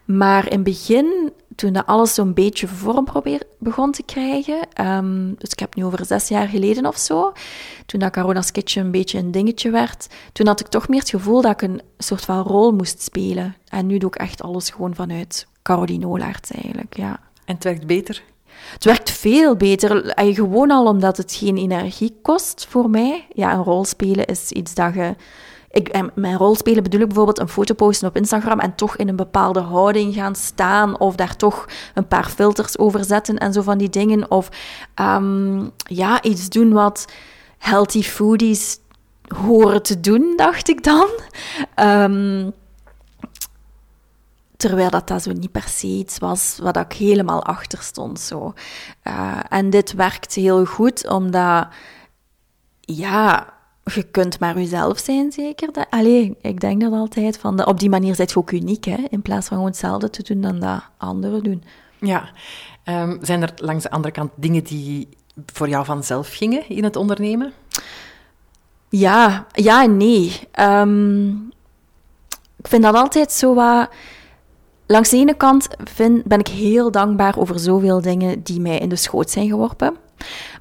Maar 0.05 0.45
in 0.45 0.55
het 0.55 0.63
begin, 0.63 1.33
toen 1.55 1.73
dat 1.73 1.87
alles 1.87 2.15
zo'n 2.15 2.35
beetje 2.35 2.69
vorm 2.69 3.05
probeer, 3.05 3.43
begon 3.59 3.93
te 3.93 4.03
krijgen, 4.03 4.87
um, 4.87 5.35
dus 5.39 5.51
ik 5.51 5.59
heb 5.59 5.75
nu 5.75 5.85
over 5.85 6.05
zes 6.05 6.29
jaar 6.29 6.49
geleden 6.49 6.87
of 6.87 6.97
zo, 6.97 7.33
toen 7.87 8.01
dat 8.01 8.11
Carona's 8.11 8.51
Kitchen 8.51 8.85
een 8.85 8.91
beetje 8.91 9.19
een 9.19 9.31
dingetje 9.31 9.71
werd, 9.71 10.07
toen 10.33 10.47
had 10.47 10.61
ik 10.61 10.67
toch 10.67 10.89
meer 10.89 11.01
het 11.01 11.11
gevoel 11.11 11.41
dat 11.41 11.53
ik 11.53 11.63
een 11.63 11.81
soort 11.99 12.25
van 12.25 12.43
rol 12.43 12.73
moest 12.73 13.03
spelen. 13.03 13.57
En 13.69 13.87
nu 13.87 13.99
doe 13.99 14.11
ik 14.11 14.17
echt 14.17 14.43
alles 14.43 14.71
gewoon 14.71 14.95
vanuit 14.95 15.47
Caroline 15.63 16.07
Olaerts 16.07 16.51
eigenlijk, 16.51 16.97
ja. 16.97 17.21
En 17.45 17.55
het 17.55 17.65
werkt 17.65 17.87
beter? 17.87 18.23
Het 18.73 18.85
werkt 18.85 19.11
veel 19.11 19.57
beter. 19.57 20.13
Gewoon 20.17 20.71
al 20.71 20.87
omdat 20.87 21.17
het 21.17 21.35
geen 21.35 21.57
energie 21.57 22.19
kost 22.23 22.67
voor 22.69 22.91
mij. 22.91 23.27
Ja, 23.33 23.53
een 23.53 23.63
rol 23.63 23.85
spelen 23.85 24.27
is 24.27 24.51
iets 24.51 24.75
dat 24.75 24.95
je... 24.95 25.15
Ik, 25.71 26.11
mijn 26.15 26.37
rol 26.37 26.55
spelen 26.55 26.83
bedoel 26.83 27.01
ik 27.01 27.07
bijvoorbeeld 27.07 27.39
een 27.39 27.49
foto 27.49 27.75
posten 27.75 28.09
op 28.09 28.17
Instagram 28.17 28.61
en 28.61 28.75
toch 28.75 28.97
in 28.97 29.09
een 29.09 29.17
bepaalde 29.17 29.61
houding 29.61 30.15
gaan 30.15 30.35
staan 30.35 30.99
of 30.99 31.15
daar 31.15 31.37
toch 31.37 31.67
een 31.95 32.09
paar 32.09 32.29
filters 32.29 32.79
over 32.79 33.05
zetten 33.05 33.39
en 33.39 33.53
zo 33.53 33.63
van 33.63 33.79
die 33.79 33.91
dingen. 33.91 34.31
Of 34.31 34.49
um, 35.01 35.71
ja, 35.77 36.23
iets 36.23 36.49
doen 36.49 36.73
wat 36.73 37.13
healthy 37.59 38.03
foodies 38.03 38.79
horen 39.37 39.83
te 39.83 40.01
doen, 40.01 40.33
dacht 40.37 40.69
ik 40.69 40.85
dan. 40.85 41.09
Um, 41.77 42.53
Terwijl 44.63 44.91
dat, 44.91 45.09
dat 45.09 45.23
zo 45.23 45.33
niet 45.33 45.53
per 45.53 45.69
se 45.69 45.87
iets 45.87 46.19
was 46.19 46.59
wat 46.63 46.77
ik 46.77 46.93
helemaal 46.93 47.45
achter 47.45 47.83
stond. 47.83 48.21
Zo. 48.21 48.55
Uh, 49.05 49.39
en 49.49 49.71
dit 49.71 49.93
werkt 49.93 50.35
heel 50.35 50.65
goed, 50.65 51.09
omdat, 51.09 51.69
ja, 52.81 53.53
je 53.85 54.03
kunt 54.03 54.39
maar 54.41 54.59
jezelf 54.59 54.99
zijn, 54.99 55.33
zeker. 55.33 55.73
Dat, 55.73 55.87
allee, 55.91 56.37
ik 56.41 56.61
denk 56.61 56.81
dat 56.81 56.93
altijd, 56.93 57.39
van 57.39 57.57
de, 57.57 57.67
op 57.67 57.81
die 57.81 57.89
manier 57.89 58.15
zit 58.15 58.31
je 58.31 58.37
ook 58.37 58.51
uniek, 58.51 58.85
hè, 58.85 59.05
in 59.09 59.23
plaats 59.23 59.47
van 59.47 59.57
gewoon 59.57 59.73
hetzelfde 59.73 60.11
te 60.11 60.23
doen 60.23 60.41
dan 60.41 60.61
dat 60.61 60.83
anderen 60.97 61.43
doen. 61.43 61.65
Ja. 61.99 62.31
Um, 62.85 63.19
zijn 63.23 63.43
er 63.43 63.53
langs 63.57 63.83
de 63.83 63.91
andere 63.91 64.15
kant 64.15 64.31
dingen 64.35 64.65
die 64.65 65.09
voor 65.47 65.69
jou 65.69 65.85
vanzelf 65.85 66.35
gingen 66.35 66.69
in 66.69 66.85
het 66.85 66.97
ondernemen? 66.97 67.53
Ja, 68.89 69.47
ja 69.53 69.83
en 69.83 69.97
nee. 69.97 70.41
Um, 70.61 71.53
ik 72.57 72.69
vind 72.69 72.83
dat 72.83 72.95
altijd 72.95 73.33
zo 73.33 73.55
wat 73.55 73.89
Langs 74.93 75.09
de 75.09 75.17
ene 75.17 75.35
kant 75.35 75.69
vind, 75.85 76.25
ben 76.25 76.39
ik 76.39 76.49
heel 76.49 76.91
dankbaar 76.91 77.39
over 77.39 77.59
zoveel 77.59 78.01
dingen 78.01 78.43
die 78.43 78.61
mij 78.61 78.79
in 78.79 78.89
de 78.89 78.97
schoot 78.97 79.31
zijn 79.31 79.49
geworpen. 79.49 79.97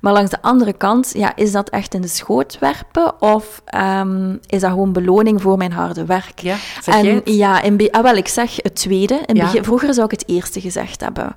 Maar 0.01 0.13
langs 0.13 0.31
de 0.31 0.41
andere 0.41 0.73
kant, 0.73 1.11
ja, 1.13 1.35
is 1.35 1.51
dat 1.51 1.69
echt 1.69 1.93
in 1.93 2.01
de 2.01 2.07
schoot 2.07 2.59
werpen 2.59 3.21
of 3.21 3.61
um, 3.75 4.39
is 4.47 4.61
dat 4.61 4.69
gewoon 4.69 4.93
beloning 4.93 5.41
voor 5.41 5.57
mijn 5.57 5.71
harde 5.71 6.05
werk? 6.05 6.39
Ja, 6.39 6.55
zeg 6.81 6.95
en, 6.95 7.15
het? 7.15 7.21
Ja, 7.23 7.61
in 7.61 7.91
ah, 7.91 8.03
wel, 8.03 8.15
ik 8.15 8.27
zeg 8.27 8.55
het 8.55 8.75
tweede. 8.75 9.19
In 9.25 9.35
ja. 9.35 9.43
begin, 9.43 9.63
vroeger 9.63 9.93
zou 9.93 10.05
ik 10.05 10.19
het 10.19 10.29
eerste 10.29 10.61
gezegd 10.61 11.01
hebben. 11.01 11.35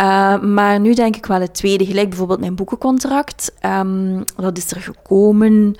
Uh, 0.00 0.40
maar 0.40 0.80
nu 0.80 0.94
denk 0.94 1.16
ik 1.16 1.26
wel 1.26 1.40
het 1.40 1.54
tweede. 1.54 1.86
Gelijk 1.86 2.08
bijvoorbeeld 2.08 2.40
mijn 2.40 2.54
boekencontract. 2.54 3.52
Um, 3.62 4.24
dat 4.36 4.56
is 4.56 4.70
er 4.70 4.80
gekomen 4.80 5.76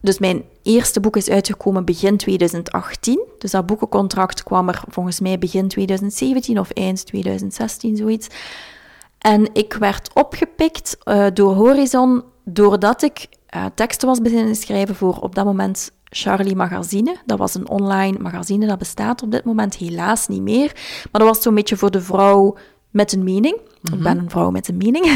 dus 0.00 0.18
mijn 0.18 0.44
eerste 0.62 1.00
boek 1.00 1.16
is 1.16 1.30
uitgekomen 1.30 1.84
begin 1.84 2.16
2018. 2.16 3.24
Dus 3.38 3.50
dat 3.50 3.66
boekencontract 3.66 4.42
kwam 4.42 4.68
er 4.68 4.82
volgens 4.88 5.20
mij 5.20 5.38
begin 5.38 5.68
2017 5.68 6.58
of 6.58 6.70
eind 6.70 7.06
2016, 7.06 7.96
zoiets. 7.96 8.28
En 9.18 9.48
ik 9.52 9.74
werd 9.74 10.10
opgepikt 10.14 10.98
uh, 11.04 11.26
door 11.34 11.54
Horizon 11.54 12.24
doordat 12.44 13.02
ik 13.02 13.26
uh, 13.56 13.64
teksten 13.74 14.08
was 14.08 14.20
beginnen 14.20 14.56
schrijven 14.56 14.94
voor 14.94 15.18
op 15.20 15.34
dat 15.34 15.44
moment 15.44 15.90
Charlie 16.04 16.56
Magazine. 16.56 17.16
Dat 17.26 17.38
was 17.38 17.54
een 17.54 17.68
online 17.68 18.18
magazine, 18.18 18.66
dat 18.66 18.78
bestaat 18.78 19.22
op 19.22 19.30
dit 19.30 19.44
moment 19.44 19.76
helaas 19.76 20.28
niet 20.28 20.42
meer. 20.42 20.72
Maar 21.10 21.20
dat 21.20 21.34
was 21.34 21.42
zo'n 21.42 21.54
beetje 21.54 21.76
voor 21.76 21.90
de 21.90 22.00
vrouw 22.00 22.56
met 22.90 23.12
een 23.12 23.24
mening. 23.24 23.56
Ik 23.82 23.90
mhm. 23.90 24.02
ben 24.02 24.18
een 24.18 24.30
vrouw 24.30 24.50
met 24.50 24.68
een 24.68 24.76
mening. 24.76 25.06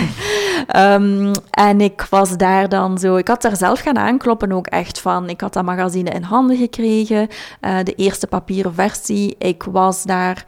um, 0.77 1.33
en 1.69 1.81
ik 1.81 2.07
was 2.11 2.37
daar 2.37 2.69
dan 2.69 2.99
zo... 2.99 3.17
Ik 3.17 3.29
had 3.29 3.43
daar 3.43 3.57
zelf 3.57 3.81
gaan 3.81 3.99
aankloppen 3.99 4.53
ook 4.53 4.67
echt 4.67 5.01
van. 5.01 5.29
Ik 5.29 5.41
had 5.41 5.53
dat 5.53 5.65
magazine 5.65 6.11
in 6.11 6.23
handen 6.23 6.57
gekregen. 6.57 7.29
Uh, 7.61 7.79
de 7.83 7.95
eerste 7.95 8.27
papieren 8.27 8.75
versie. 8.75 9.35
Ik 9.39 9.63
was 9.63 10.03
daar 10.03 10.45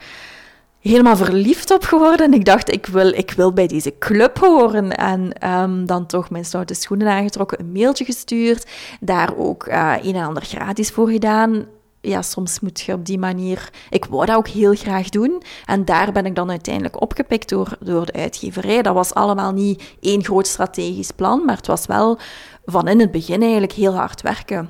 helemaal 0.79 1.15
verliefd 1.15 1.71
op 1.71 1.83
geworden. 1.83 2.25
En 2.25 2.33
ik 2.33 2.45
dacht, 2.45 2.71
ik 2.71 2.85
wil, 2.85 3.07
ik 3.07 3.31
wil 3.31 3.53
bij 3.53 3.67
deze 3.67 3.93
club 3.99 4.37
horen. 4.37 4.97
En 4.97 5.49
um, 5.61 5.85
dan 5.85 6.05
toch 6.05 6.29
mijn 6.29 6.45
stoute 6.45 6.73
schoenen 6.73 7.07
aangetrokken, 7.07 7.59
een 7.59 7.71
mailtje 7.71 8.05
gestuurd. 8.05 8.69
Daar 8.99 9.37
ook 9.37 9.67
uh, 9.67 9.93
een 10.01 10.15
en 10.15 10.25
ander 10.25 10.43
gratis 10.43 10.89
voor 10.89 11.09
gedaan 11.09 11.65
ja, 12.07 12.21
soms 12.21 12.59
moet 12.59 12.81
je 12.81 12.93
op 12.93 13.05
die 13.05 13.19
manier... 13.19 13.69
Ik 13.89 14.05
wou 14.05 14.25
dat 14.25 14.35
ook 14.35 14.47
heel 14.47 14.75
graag 14.75 15.09
doen. 15.09 15.41
En 15.65 15.85
daar 15.85 16.11
ben 16.11 16.25
ik 16.25 16.35
dan 16.35 16.49
uiteindelijk 16.49 17.01
opgepikt 17.01 17.49
door, 17.49 17.77
door 17.79 18.05
de 18.05 18.13
uitgeverij. 18.13 18.81
Dat 18.81 18.93
was 18.93 19.13
allemaal 19.13 19.51
niet 19.51 19.95
één 19.99 20.23
groot 20.23 20.47
strategisch 20.47 21.11
plan, 21.11 21.45
maar 21.45 21.55
het 21.55 21.67
was 21.67 21.85
wel 21.85 22.19
van 22.65 22.87
in 22.87 22.99
het 22.99 23.11
begin 23.11 23.41
eigenlijk 23.41 23.71
heel 23.71 23.95
hard 23.95 24.21
werken. 24.21 24.69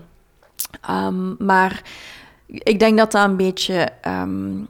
Um, 0.89 1.35
maar 1.39 1.81
ik 2.47 2.79
denk 2.79 2.97
dat 2.97 3.11
dat 3.11 3.25
een 3.29 3.37
beetje... 3.37 3.89
Um, 4.07 4.67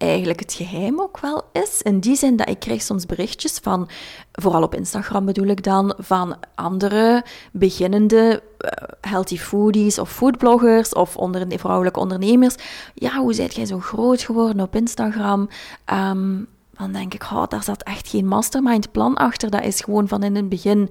eigenlijk 0.00 0.40
het 0.40 0.52
geheim 0.52 1.00
ook 1.00 1.18
wel 1.18 1.42
is. 1.52 1.82
In 1.82 2.00
die 2.00 2.16
zin 2.16 2.36
dat 2.36 2.48
ik 2.48 2.58
krijg 2.58 2.82
soms 2.82 3.06
berichtjes 3.06 3.58
van, 3.62 3.88
vooral 4.32 4.62
op 4.62 4.74
Instagram 4.74 5.24
bedoel 5.24 5.46
ik 5.46 5.62
dan, 5.62 5.94
van 5.98 6.36
andere 6.54 7.24
beginnende 7.52 8.42
uh, 8.58 8.70
healthy 9.00 9.38
foodies 9.38 9.98
of 9.98 10.12
foodbloggers 10.12 10.92
of 10.92 11.16
vrouwelijke 11.46 12.00
ondernemers. 12.00 12.54
Ja, 12.94 13.18
hoe 13.18 13.32
zijt 13.32 13.54
jij 13.54 13.66
zo 13.66 13.78
groot 13.78 14.22
geworden 14.22 14.60
op 14.60 14.76
Instagram? 14.76 15.48
Um, 15.92 16.48
dan 16.76 16.92
denk 16.92 17.14
ik, 17.14 17.22
oh, 17.22 17.46
daar 17.48 17.62
zat 17.62 17.82
echt 17.82 18.08
geen 18.08 18.26
mastermind 18.26 18.90
plan 18.92 19.14
achter. 19.14 19.50
Dat 19.50 19.64
is 19.64 19.80
gewoon 19.80 20.08
van 20.08 20.22
in 20.22 20.36
het 20.36 20.48
begin 20.48 20.90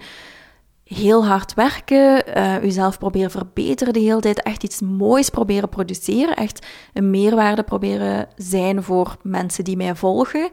heel 0.90 1.26
hard 1.26 1.54
werken, 1.54 2.38
uh, 2.38 2.64
uzelf 2.64 2.98
proberen 2.98 3.32
verbeteren 3.32 3.94
de 3.94 4.00
hele 4.00 4.20
tijd, 4.20 4.44
echt 4.44 4.64
iets 4.64 4.82
moois 4.82 5.30
proberen 5.30 5.70
produceren, 5.70 6.36
echt 6.36 6.66
een 6.94 7.10
meerwaarde 7.10 7.64
proberen 7.64 8.28
zijn 8.36 8.84
voor 8.84 9.18
mensen 9.22 9.64
die 9.64 9.78
mij 9.78 9.96
volgen. 9.96 10.50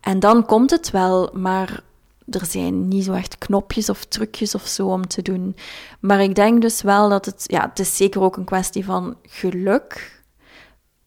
En 0.00 0.20
dan 0.20 0.46
komt 0.46 0.70
het 0.70 0.90
wel, 0.90 1.30
maar 1.32 1.82
er 2.28 2.46
zijn 2.46 2.88
niet 2.88 3.04
zo 3.04 3.12
echt 3.12 3.38
knopjes 3.38 3.88
of 3.88 4.04
trucjes 4.04 4.54
of 4.54 4.66
zo 4.66 4.86
om 4.86 5.06
te 5.06 5.22
doen. 5.22 5.56
Maar 6.00 6.22
ik 6.22 6.34
denk 6.34 6.62
dus 6.62 6.82
wel 6.82 7.08
dat 7.08 7.24
het, 7.24 7.44
ja, 7.46 7.68
het 7.68 7.78
is 7.78 7.96
zeker 7.96 8.20
ook 8.20 8.36
een 8.36 8.44
kwestie 8.44 8.84
van 8.84 9.16
geluk, 9.22 10.22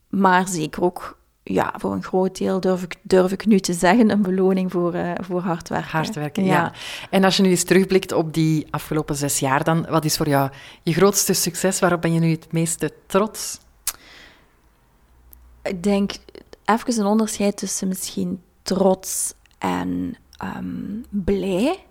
maar 0.10 0.48
zeker 0.48 0.84
ook 0.84 1.18
ja, 1.48 1.74
voor 1.78 1.94
een 1.94 2.04
groot 2.04 2.38
deel 2.38 2.60
durf 2.60 2.84
ik, 2.84 2.96
durf 3.02 3.32
ik 3.32 3.46
nu 3.46 3.60
te 3.60 3.74
zeggen, 3.74 4.12
een 4.12 4.22
beloning 4.22 4.72
voor, 4.72 4.96
uh, 4.96 5.12
voor 5.22 5.42
hard 5.42 5.70
werken. 5.70 5.90
Hard 5.90 6.16
werken, 6.16 6.44
ja. 6.44 6.72
En 7.10 7.24
als 7.24 7.38
je 7.38 7.44
nu 7.44 7.50
eens 7.50 7.64
terugblikt 7.64 8.12
op 8.12 8.34
die 8.34 8.68
afgelopen 8.70 9.16
zes 9.16 9.40
jaar, 9.40 9.64
dan 9.64 9.86
wat 9.90 10.06
is 10.06 10.18
voor 10.18 10.28
jou 10.28 10.50
je 10.84 10.94
grootste 10.94 11.34
succes? 11.34 11.80
Waarop 11.80 12.02
ben 12.02 12.14
je 12.14 12.20
nu 12.20 12.32
het 12.32 12.52
meeste 12.52 12.92
trots? 13.06 13.60
Ik 15.64 15.84
denk 15.84 16.12
even 16.66 17.00
een 17.00 17.06
onderscheid 17.06 17.58
tussen 17.58 17.88
misschien 17.88 18.42
trots 18.62 19.34
en 19.58 20.18
um, 20.58 21.06
blij. 21.10 21.86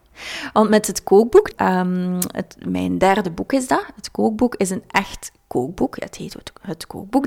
Want 0.53 0.69
met 0.69 0.87
het 0.87 1.03
kookboek, 1.03 1.51
um, 1.61 2.19
het, 2.27 2.57
mijn 2.69 2.99
derde 2.99 3.31
boek 3.31 3.53
is 3.53 3.67
dat. 3.67 3.85
Het 3.97 4.11
kookboek 4.11 4.55
is 4.55 4.71
een 4.71 4.83
echt 4.87 5.33
kookboek. 5.47 5.97
Het 5.99 6.17
heet 6.17 6.33
het, 6.33 6.53
het 6.61 6.87
kookboek, 6.87 7.27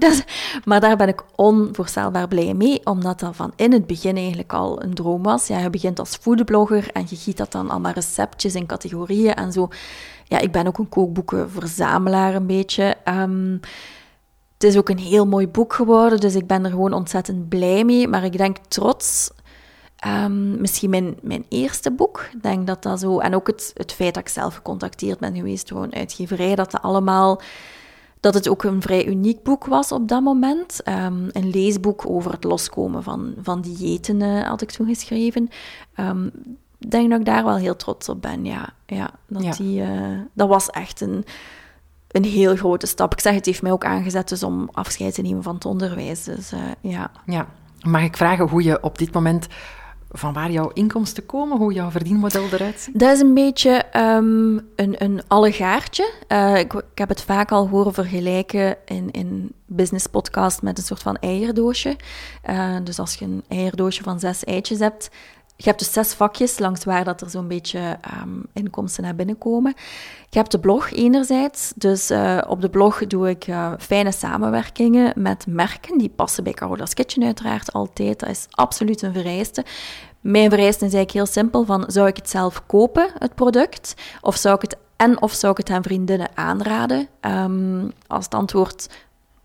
maar 0.66 0.80
daar 0.80 0.98
ben 0.98 1.08
ik 1.08 1.24
onvoorstelbaar 1.36 2.28
blij 2.28 2.54
mee, 2.54 2.86
omdat 2.86 3.20
dat 3.20 3.36
van 3.36 3.54
in 3.56 3.72
het 3.72 3.88
begin 3.88 4.16
eigenlijk 4.16 4.54
al 4.54 4.84
een 4.84 4.94
droom 4.94 5.24
was. 5.24 5.48
Ja, 5.48 5.60
je 5.60 5.70
begint 5.70 6.00
als 6.00 6.16
foodblogger 6.16 6.92
en 6.92 7.06
je 7.10 7.16
giet 7.16 7.38
dat 7.38 7.52
dan 7.52 7.70
allemaal 7.70 7.92
receptjes 7.92 8.56
in 8.56 8.66
categorieën 8.66 9.34
en 9.34 9.52
zo. 9.52 9.68
Ja, 10.24 10.40
ik 10.40 10.52
ben 10.52 10.68
ook 10.68 10.78
een 10.78 10.90
kookboekenverzamelaar 10.90 12.36
een 12.36 12.48
beetje. 12.48 12.96
Um, 13.06 13.60
het 14.54 14.70
is 14.70 14.78
ook 14.78 14.90
een 14.90 15.00
heel 15.00 15.28
mooi 15.28 15.48
boek 15.48 15.74
geworden, 15.74 16.20
dus 16.20 16.36
ik 16.36 16.48
ben 16.48 16.64
er 16.64 16.70
gewoon 16.70 16.94
ontzettend 16.94 17.50
blij 17.50 17.84
mee. 17.84 18.08
Maar 18.08 18.24
ik 18.24 18.38
denk 18.38 18.58
trots 18.68 19.32
Um, 20.06 20.62
misschien 20.62 20.90
mijn, 20.90 21.18
mijn 21.22 21.46
eerste 21.50 21.92
boek. 21.92 22.30
Denk 22.42 22.68
dat 22.68 22.84
dat 22.84 23.00
zo. 23.00 23.20
En 23.20 23.36
ook 23.36 23.48
het, 23.48 23.72
het 23.74 23.94
feit 23.94 24.14
dat 24.14 24.24
ik 24.24 24.30
zelf 24.30 24.56
gecontacteerd 24.56 25.20
ben 25.20 25.36
geweest 25.36 25.68
door 25.68 25.84
een 25.84 25.94
uitgeverij, 25.96 26.56
dat 26.56 26.72
dat 26.72 26.82
allemaal. 26.82 27.42
Dat 28.20 28.34
het 28.34 28.50
ook 28.50 28.64
een 28.64 28.82
vrij 28.82 29.06
uniek 29.06 29.44
boek 29.44 29.66
was 29.66 29.92
op 29.92 30.08
dat 30.08 30.22
moment. 30.22 30.82
Um, 30.88 31.30
een 31.32 31.50
leesboek 31.50 32.10
over 32.10 32.32
het 32.32 32.44
loskomen 32.44 33.04
van, 33.04 33.34
van 33.42 33.62
diëten 33.62 34.22
uh, 34.22 34.48
had 34.48 34.62
ik 34.62 34.72
toen 34.72 34.88
geschreven. 34.88 35.50
Um, 35.96 36.32
ik 36.80 36.92
denk 36.92 37.10
dat 37.10 37.20
ik 37.20 37.26
daar 37.26 37.44
wel 37.44 37.56
heel 37.56 37.76
trots 37.76 38.10
op 38.10 38.22
ben. 38.22 38.46
Ja, 38.46 38.70
ja, 38.86 39.10
dat, 39.28 39.44
ja. 39.44 39.52
Die, 39.52 39.82
uh, 39.82 40.20
dat 40.34 40.48
was 40.48 40.70
echt 40.70 41.02
een, 41.02 41.26
een 42.08 42.24
heel 42.24 42.56
grote 42.56 42.88
stap. 42.88 43.14
Ik 43.14 43.20
zeg, 43.20 43.34
het 43.34 43.46
heeft 43.46 43.62
mij 43.62 43.72
ook 43.72 43.86
aangezet 43.86 44.30
dus 44.30 44.44
om 44.44 44.70
afscheid 44.72 45.14
te 45.14 45.22
nemen 45.22 45.44
van 45.44 45.56
het 45.56 45.66
onderwijs. 45.66 46.24
Dus 46.24 46.54
uh, 46.54 46.60
ja. 46.82 47.12
ja. 47.26 47.48
Mag 47.82 48.02
ik 48.02 48.18
vragen 48.18 48.48
hoe 48.48 48.64
je 48.64 48.84
op 48.84 48.98
dit 48.98 49.14
moment 49.14 49.48
van 50.18 50.34
waar 50.34 50.52
jouw 50.52 50.72
inkomsten 50.74 51.26
komen, 51.26 51.58
hoe 51.58 51.74
jouw 51.74 51.92
verdienmodel 51.92 52.46
eruit 52.52 52.80
ziet? 52.80 53.00
Dat 53.00 53.14
is 53.14 53.20
een 53.20 53.34
beetje 53.34 53.84
um, 53.96 54.68
een, 54.76 55.04
een 55.04 55.22
allegaartje. 55.28 56.14
Uh, 56.28 56.58
ik, 56.58 56.74
ik, 56.74 56.98
heb 56.98 57.10
het 57.10 57.22
vaak 57.22 57.52
al 57.52 57.68
horen 57.68 57.94
vergelijken 57.94 58.78
in, 58.86 59.12
in 59.12 59.52
business 59.66 60.08
podcast 60.08 60.62
met 60.62 60.78
een 60.78 60.84
soort 60.84 61.02
van 61.02 61.16
eierdoosje. 61.16 61.96
Uh, 62.50 62.76
dus 62.84 63.00
als 63.00 63.16
je 63.16 63.26
een 63.26 63.44
eierdoosje 63.48 64.04
van 64.04 64.20
zes 64.20 64.44
eitjes 64.44 64.80
hebt, 64.80 65.10
je 65.56 65.64
hebt 65.64 65.80
dus 65.80 65.94
zes 65.94 66.14
vakjes 66.14 66.60
langs 66.60 66.84
waar 66.84 67.04
dat 67.04 67.22
er 67.22 67.30
zo'n 67.30 67.48
beetje 67.48 67.98
um, 68.22 68.44
inkomsten 68.54 69.04
naar 69.04 69.16
binnen 69.16 69.38
komen. 69.38 69.74
Je 70.30 70.38
hebt 70.38 70.52
de 70.52 70.60
blog 70.60 70.92
enerzijds. 70.92 71.74
Dus 71.76 72.12
uh, 72.12 72.42
op 72.48 72.62
de 72.62 72.70
blog 72.70 73.08
doe 73.08 73.30
ik 73.30 73.46
fijne 73.80 74.12
samenwerkingen 74.12 75.14
met 75.16 75.46
merken. 75.48 75.98
Die 75.98 76.10
passen 76.10 76.44
bij 76.44 76.54
Carola's 76.54 76.94
Kitchen 76.94 77.24
uiteraard 77.24 77.74
altijd. 77.74 78.20
Dat 78.20 78.30
is 78.30 78.46
absoluut 78.50 79.02
een 79.02 79.14
vereiste. 79.14 79.66
Mijn 80.28 80.50
vereiste 80.50 80.86
is 80.86 80.94
eigenlijk 80.94 81.12
heel 81.12 81.42
simpel. 81.42 81.66
Van, 81.66 81.84
zou 81.88 82.08
ik 82.08 82.16
het 82.16 82.30
zelf 82.30 82.66
kopen, 82.66 83.10
het 83.18 83.36
product? 83.36 83.94
Of 84.22 84.36
zou 84.36 84.56
ik 84.56 84.62
het 84.62 84.78
en 84.96 85.22
of 85.22 85.34
zou 85.34 85.52
ik 85.52 85.58
het 85.58 85.70
aan 85.70 85.84
vriendinnen 85.84 86.30
aanraden? 86.34 87.08
Um, 87.22 87.92
als 88.08 88.24
het 88.24 88.34
antwoord 88.34 88.90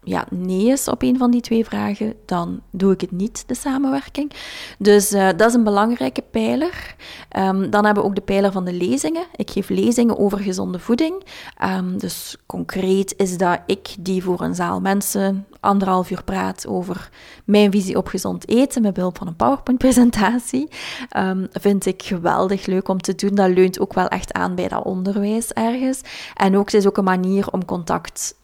ja, 0.05 0.27
nee 0.31 0.67
is 0.67 0.89
op 0.89 1.03
een 1.03 1.19
van 1.19 1.31
die 1.31 1.41
twee 1.41 1.65
vragen, 1.65 2.15
dan 2.27 2.61
doe 2.71 2.93
ik 2.93 3.01
het 3.01 3.11
niet, 3.11 3.45
de 3.47 3.55
samenwerking. 3.55 4.33
Dus 4.79 5.13
uh, 5.13 5.29
dat 5.37 5.49
is 5.49 5.55
een 5.55 5.65
belangrijke 5.65 6.23
pijler. 6.31 6.95
Um, 7.37 7.71
dan 7.71 7.85
hebben 7.85 8.03
we 8.03 8.09
ook 8.09 8.15
de 8.15 8.21
pijler 8.21 8.53
van 8.53 8.65
de 8.65 8.73
lezingen. 8.73 9.25
Ik 9.37 9.51
geef 9.51 9.69
lezingen 9.69 10.19
over 10.19 10.39
gezonde 10.39 10.79
voeding. 10.79 11.25
Um, 11.65 11.99
dus 11.99 12.37
concreet 12.47 13.15
is 13.17 13.37
dat 13.37 13.61
ik 13.67 13.95
die 13.99 14.23
voor 14.23 14.41
een 14.41 14.55
zaal 14.55 14.81
mensen 14.81 15.47
anderhalf 15.61 16.11
uur 16.11 16.25
praat 16.25 16.67
over 16.67 17.11
mijn 17.45 17.71
visie 17.71 17.97
op 17.97 18.09
gezond 18.09 18.49
eten 18.49 18.83
met 18.83 18.95
behulp 18.95 19.19
van 19.19 19.27
een 19.27 19.37
PowerPoint-presentatie. 19.37 20.69
Um, 21.17 21.49
vind 21.53 21.87
ik 21.87 22.03
geweldig 22.03 22.67
leuk 22.67 22.89
om 22.89 23.01
te 23.01 23.15
doen. 23.15 23.35
Dat 23.35 23.51
leunt 23.51 23.81
ook 23.81 23.95
wel 23.95 24.09
echt 24.09 24.33
aan 24.33 24.55
bij 24.55 24.69
dat 24.69 24.85
onderwijs 24.85 25.53
ergens. 25.53 26.01
En 26.35 26.57
ook, 26.57 26.65
het 26.65 26.75
is 26.75 26.87
ook 26.87 26.97
een 26.97 27.05
manier 27.05 27.49
om 27.51 27.65
contact 27.65 28.35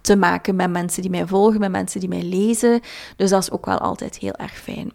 te 0.00 0.16
maken 0.16 0.56
met 0.56 0.63
mensen 0.70 1.02
die 1.02 1.10
mij 1.10 1.26
volgen, 1.26 1.60
met 1.60 1.70
mensen 1.70 2.00
die 2.00 2.08
mij 2.08 2.22
lezen. 2.22 2.80
Dus 3.16 3.30
dat 3.30 3.42
is 3.42 3.50
ook 3.50 3.66
wel 3.66 3.78
altijd 3.78 4.16
heel 4.16 4.34
erg 4.34 4.56
fijn. 4.56 4.92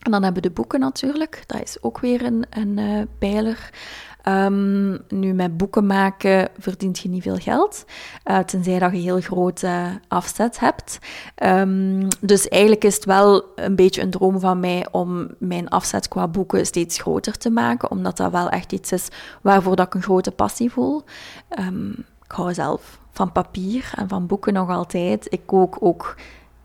En 0.00 0.10
dan 0.10 0.22
hebben 0.22 0.42
we 0.42 0.48
de 0.48 0.54
boeken 0.54 0.80
natuurlijk. 0.80 1.42
Dat 1.46 1.62
is 1.62 1.82
ook 1.82 1.98
weer 2.00 2.24
een, 2.24 2.44
een 2.50 2.78
uh, 2.78 3.02
pijler. 3.18 3.70
Um, 4.28 4.98
nu, 5.08 5.32
met 5.32 5.56
boeken 5.56 5.86
maken 5.86 6.48
verdient 6.58 6.98
je 6.98 7.08
niet 7.08 7.22
veel 7.22 7.36
geld, 7.36 7.84
uh, 8.24 8.38
tenzij 8.38 8.78
dat 8.78 8.92
je 8.92 8.98
heel 8.98 9.20
grote 9.20 10.00
afzet 10.08 10.60
hebt. 10.60 10.98
Um, 11.44 12.08
dus 12.20 12.48
eigenlijk 12.48 12.84
is 12.84 12.94
het 12.94 13.04
wel 13.04 13.44
een 13.54 13.76
beetje 13.76 14.02
een 14.02 14.10
droom 14.10 14.40
van 14.40 14.60
mij 14.60 14.86
om 14.90 15.28
mijn 15.38 15.68
afzet 15.68 16.08
qua 16.08 16.28
boeken 16.28 16.66
steeds 16.66 17.00
groter 17.00 17.38
te 17.38 17.50
maken, 17.50 17.90
omdat 17.90 18.16
dat 18.16 18.32
wel 18.32 18.48
echt 18.48 18.72
iets 18.72 18.92
is 18.92 19.08
waarvoor 19.42 19.76
dat 19.76 19.86
ik 19.86 19.94
een 19.94 20.02
grote 20.02 20.30
passie 20.30 20.70
voel. 20.70 21.02
Um, 21.58 21.94
ik 22.24 22.32
hou 22.32 22.54
zelf 22.54 22.99
van 23.20 23.32
papier 23.32 23.92
en 23.94 24.08
van 24.08 24.26
boeken 24.26 24.52
nog 24.52 24.70
altijd. 24.70 25.26
Ik 25.28 25.40
kook 25.46 25.76
ook 25.80 26.16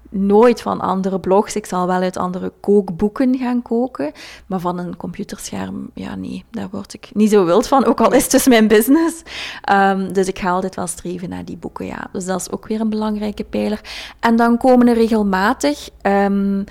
nooit 0.10 0.62
van 0.62 0.82
andere 0.82 1.20
blogs. 1.20 1.56
Ik 1.56 1.66
zal 1.66 1.88
wel 1.88 2.02
uit 2.02 2.18
andere 2.18 2.52
kookboeken 2.60 3.38
gaan 3.38 3.62
koken. 3.62 4.12
Maar 4.46 4.60
van 4.60 4.78
een 4.78 4.98
computerscherm, 4.98 5.90
ja, 5.94 6.16
nee, 6.16 6.44
daar 6.52 6.68
word 6.72 6.94
ik 6.94 7.10
niet 7.14 7.32
zo 7.32 7.46
wild 7.46 7.68
van. 7.68 7.86
Ook 7.86 8.02
al 8.02 8.14
is 8.14 8.24
het 8.24 8.32
dus 8.32 8.48
mijn 8.48 8.68
business. 8.68 9.22
Ehm, 9.62 10.14
dus 10.14 10.28
ik 10.28 10.40
ga 10.40 10.50
altijd 10.50 10.76
wel 10.76 10.88
streven 10.88 11.30
naar 11.30 11.46
die 11.46 11.58
boeken, 11.58 11.86
ja. 11.86 12.08
Dus 12.12 12.26
dat 12.26 12.40
is 12.40 12.52
ook 12.52 12.68
weer 12.68 12.82
een 12.82 12.90
belangrijke 12.90 13.44
pijler. 13.44 13.82
En 14.20 14.36
dan 14.36 14.58
komen 14.58 14.88
er 14.88 14.96
regelmatig. 14.96 15.90
Ehm, 16.02 16.64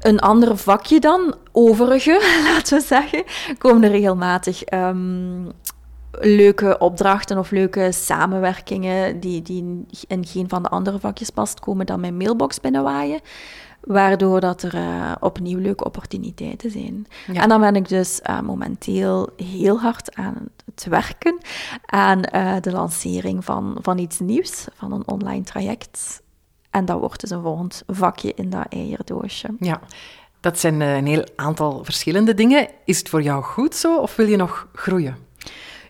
een 0.00 0.20
ander 0.20 0.56
vakje 0.56 1.00
dan, 1.00 1.34
overige, 1.52 2.20
laten 2.48 2.78
we 2.78 2.84
zeggen, 2.84 3.24
komen 3.58 3.82
er 3.82 3.90
regelmatig 3.90 4.62
um, 4.72 5.52
leuke 6.10 6.78
opdrachten 6.78 7.38
of 7.38 7.50
leuke 7.50 7.92
samenwerkingen 7.92 9.20
die, 9.20 9.42
die 9.42 9.86
in 10.06 10.26
geen 10.26 10.48
van 10.48 10.62
de 10.62 10.68
andere 10.68 10.98
vakjes 10.98 11.30
past, 11.30 11.60
komen 11.60 11.86
dan 11.86 12.00
mijn 12.00 12.16
mailbox 12.16 12.60
binnenwaaien. 12.60 13.20
Waardoor 13.80 14.40
dat 14.40 14.62
er 14.62 14.74
uh, 14.74 15.12
opnieuw 15.20 15.58
leuke 15.58 15.84
opportuniteiten 15.84 16.70
zijn. 16.70 17.06
En 17.32 17.48
dan 17.48 17.60
ben 17.60 17.76
ik 17.76 17.88
dus 17.88 18.20
uh, 18.30 18.40
momenteel 18.40 19.28
heel 19.36 19.80
hard 19.80 20.14
aan 20.14 20.48
het 20.64 20.86
werken 20.88 21.38
aan 21.86 22.20
uh, 22.34 22.56
de 22.60 22.70
lancering 22.70 23.44
van, 23.44 23.78
van 23.80 23.98
iets 23.98 24.18
nieuws, 24.18 24.66
van 24.74 24.92
een 24.92 25.08
online 25.08 25.42
traject. 25.42 26.22
En 26.70 26.84
dat 26.84 26.98
wordt 26.98 27.20
dus 27.20 27.30
een 27.30 27.42
volgend 27.42 27.82
vakje 27.86 28.34
in 28.34 28.50
dat 28.50 28.66
eierdoosje. 28.68 29.48
Ja, 29.58 29.80
dat 30.40 30.58
zijn 30.58 30.80
een 30.80 31.06
heel 31.06 31.24
aantal 31.36 31.84
verschillende 31.84 32.34
dingen. 32.34 32.68
Is 32.84 32.98
het 32.98 33.08
voor 33.08 33.22
jou 33.22 33.42
goed 33.42 33.74
zo 33.74 33.98
of 33.98 34.16
wil 34.16 34.26
je 34.26 34.36
nog 34.36 34.68
groeien? 34.72 35.16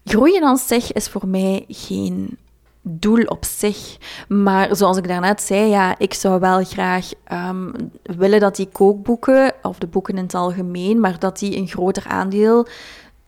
Groeien 0.04 0.44
aan 0.44 0.58
zich 0.58 0.92
is 0.92 1.08
voor 1.08 1.26
mij 1.26 1.64
geen 1.68 2.38
doel 2.82 3.24
op 3.24 3.44
zich. 3.44 3.96
Maar 4.28 4.76
zoals 4.76 4.96
ik 4.96 5.08
daarnet 5.08 5.42
zei, 5.42 5.68
ja, 5.68 5.98
ik 5.98 6.14
zou 6.14 6.40
wel 6.40 6.64
graag 6.64 7.10
um, 7.32 7.72
willen 8.02 8.40
dat 8.40 8.56
die 8.56 8.68
kookboeken, 8.72 9.52
of 9.62 9.78
de 9.78 9.86
boeken 9.86 10.16
in 10.16 10.22
het 10.22 10.34
algemeen, 10.34 11.00
maar 11.00 11.18
dat 11.18 11.38
die 11.38 11.56
een 11.56 11.68
groter 11.68 12.06
aandeel 12.06 12.66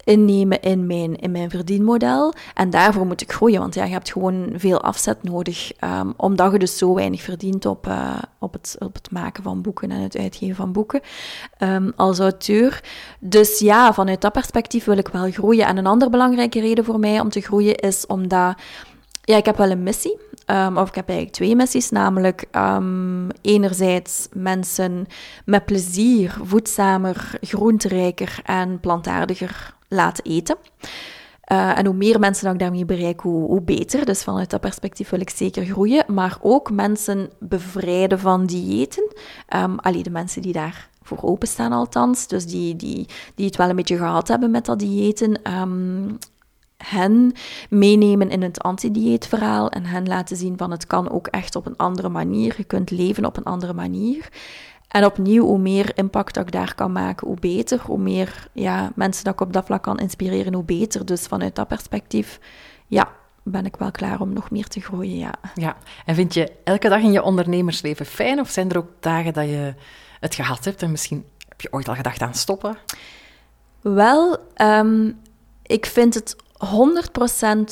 innemen 0.05 0.61
in 0.61 0.87
mijn, 0.87 1.17
in 1.17 1.31
mijn 1.31 1.51
verdienmodel. 1.51 2.35
En 2.55 2.71
daarvoor 2.71 3.07
moet 3.07 3.21
ik 3.21 3.33
groeien, 3.33 3.61
want 3.61 3.75
ja, 3.75 3.85
je 3.85 3.93
hebt 3.93 4.13
gewoon 4.13 4.49
veel 4.55 4.81
afzet 4.81 5.23
nodig, 5.23 5.73
um, 5.85 6.15
omdat 6.17 6.53
je 6.53 6.59
dus 6.59 6.79
zo 6.79 6.95
weinig 6.95 7.23
verdient 7.23 7.67
op, 7.67 7.87
uh, 7.87 8.19
op, 8.39 8.53
het, 8.53 8.77
op 8.79 8.95
het 8.95 9.11
maken 9.11 9.43
van 9.43 9.63
boeken 9.63 9.91
en 9.91 10.01
het 10.01 10.17
uitgeven 10.17 10.57
van 10.57 10.73
boeken 10.73 11.01
um, 11.59 11.93
als 11.97 12.19
auteur. 12.19 12.85
Dus 13.21 13.59
ja, 13.59 13.93
vanuit 13.93 14.21
dat 14.21 14.33
perspectief 14.33 14.85
wil 14.85 14.99
ik 14.99 15.09
wel 15.09 15.31
groeien. 15.31 15.67
En 15.67 15.77
een 15.77 15.87
andere 15.87 16.11
belangrijke 16.11 16.61
reden 16.61 16.85
voor 16.85 16.99
mij 16.99 17.21
om 17.21 17.29
te 17.29 17.41
groeien 17.41 17.75
is 17.75 18.07
omdat... 18.07 18.55
Ja, 19.25 19.37
ik 19.37 19.45
heb 19.45 19.57
wel 19.57 19.71
een 19.71 19.83
missie. 19.83 20.19
Um, 20.47 20.79
of 20.79 20.89
ik 20.89 20.95
heb 20.95 21.09
eigenlijk 21.09 21.37
twee 21.37 21.57
missies, 21.57 21.91
namelijk 21.91 22.45
enerzijds 23.41 24.29
mensen 24.33 25.07
met 25.45 25.65
plezier 25.65 26.37
voedzamer, 26.43 27.31
groenterijker 27.41 28.41
en 28.45 28.81
plantaardiger 28.81 29.75
laten 29.93 30.25
eten. 30.25 30.57
Uh, 31.53 31.79
en 31.79 31.87
hoe 31.87 31.95
meer 31.95 32.19
mensen 32.19 32.53
ik 32.53 32.59
daarmee 32.59 32.85
bereik, 32.85 33.21
hoe, 33.21 33.47
hoe, 33.47 33.63
beter. 33.63 34.05
Dus 34.05 34.23
vanuit 34.23 34.51
dat 34.51 34.61
perspectief 34.61 35.11
wil 35.11 35.21
ik 35.21 35.31
zeker 35.31 35.65
groeien. 35.65 36.05
Maar 36.07 36.39
ook 36.41 36.71
mensen 36.71 37.31
bevrijden 37.39 38.19
van 38.19 38.47
diëten. 38.47 39.13
Um, 39.57 39.79
allee, 39.79 40.03
de 40.03 40.11
mensen 40.11 40.43
die 40.43 40.53
daar 40.53 40.89
voor 41.03 41.19
openstaan 41.23 41.73
althans. 41.73 42.27
Dus 42.27 42.47
die, 42.47 42.77
die, 42.77 43.07
die 43.35 43.47
het 43.47 43.57
wel 43.57 43.69
een 43.69 43.77
beetje 43.77 43.97
gehad 43.97 44.29
hebben 44.29 44.51
met 44.51 44.67
dat 44.67 44.79
diëten. 44.79 45.53
Um, 45.61 46.19
hen 46.77 47.33
meenemen 47.71 48.31
in 48.31 48.43
het 48.43 48.63
anti-dieetverhaal 48.63 49.71
en 49.71 49.85
hen 49.85 50.07
laten 50.07 50.37
zien 50.37 50.57
van 50.57 50.71
het 50.71 50.87
kan 50.87 51.11
ook 51.11 51.27
echt 51.27 51.57
op 51.57 51.67
een 51.67 51.77
andere 51.77 52.09
manier. 52.09 52.55
Je 52.57 52.65
kunt 52.65 52.91
leven 52.91 53.25
op 53.25 53.37
een 53.37 53.45
andere 53.45 53.73
manier. 53.73 54.29
En 54.93 55.05
opnieuw, 55.05 55.45
hoe 55.45 55.59
meer 55.59 55.97
impact 55.97 56.35
dat 56.35 56.47
ik 56.47 56.53
daar 56.53 56.75
kan 56.75 56.93
maken, 56.93 57.27
hoe 57.27 57.41
beter. 57.41 57.81
Hoe 57.85 57.99
meer 57.99 58.47
ja, 58.53 58.93
mensen 58.95 59.25
dat 59.25 59.33
ik 59.33 59.41
op 59.41 59.53
dat 59.53 59.65
vlak 59.65 59.83
kan 59.83 59.99
inspireren, 59.99 60.55
hoe 60.55 60.65
beter. 60.65 61.07
Dus 61.07 61.27
vanuit 61.27 61.55
dat 61.55 61.69
perspectief, 61.69 62.39
ja, 62.87 63.09
ben 63.43 63.67
ik 63.67 63.77
wel 63.77 63.91
klaar 63.91 64.21
om 64.21 64.33
nog 64.33 64.51
meer 64.51 64.67
te 64.67 64.81
groeien, 64.81 65.19
ja. 65.19 65.35
Ja, 65.55 65.77
en 66.05 66.15
vind 66.15 66.35
je 66.35 66.53
elke 66.65 66.89
dag 66.89 67.01
in 67.01 67.13
je 67.13 67.23
ondernemersleven 67.23 68.07
fijn? 68.07 68.41
Of 68.41 68.51
zijn 68.51 68.71
er 68.71 68.77
ook 68.77 68.91
dagen 69.01 69.33
dat 69.33 69.45
je 69.45 69.75
het 70.21 70.35
gehad 70.35 70.65
hebt 70.65 70.83
en 70.83 70.91
misschien 70.91 71.25
heb 71.49 71.61
je 71.61 71.73
ooit 71.73 71.89
al 71.89 71.95
gedacht 71.95 72.21
aan 72.21 72.35
stoppen? 72.35 72.77
Wel, 73.81 74.39
um, 74.57 75.21
ik 75.63 75.87
vind 75.87 76.15
het 76.15 76.37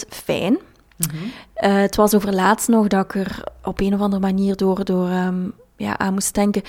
100% 0.04 0.08
fijn. 0.08 0.52
Mm 0.52 1.10
-hmm. 1.10 1.32
uh, 1.70 1.80
het 1.80 1.96
was 1.96 2.14
over 2.14 2.34
laatst 2.34 2.68
nog 2.68 2.86
dat 2.86 3.04
ik 3.04 3.14
er 3.14 3.44
op 3.62 3.80
een 3.80 3.94
of 3.94 4.00
andere 4.00 4.22
manier 4.22 4.56
door, 4.56 4.84
door 4.84 5.08
um, 5.08 5.52
ja, 5.76 5.98
aan 5.98 6.12
moest 6.12 6.34
denken. 6.34 6.62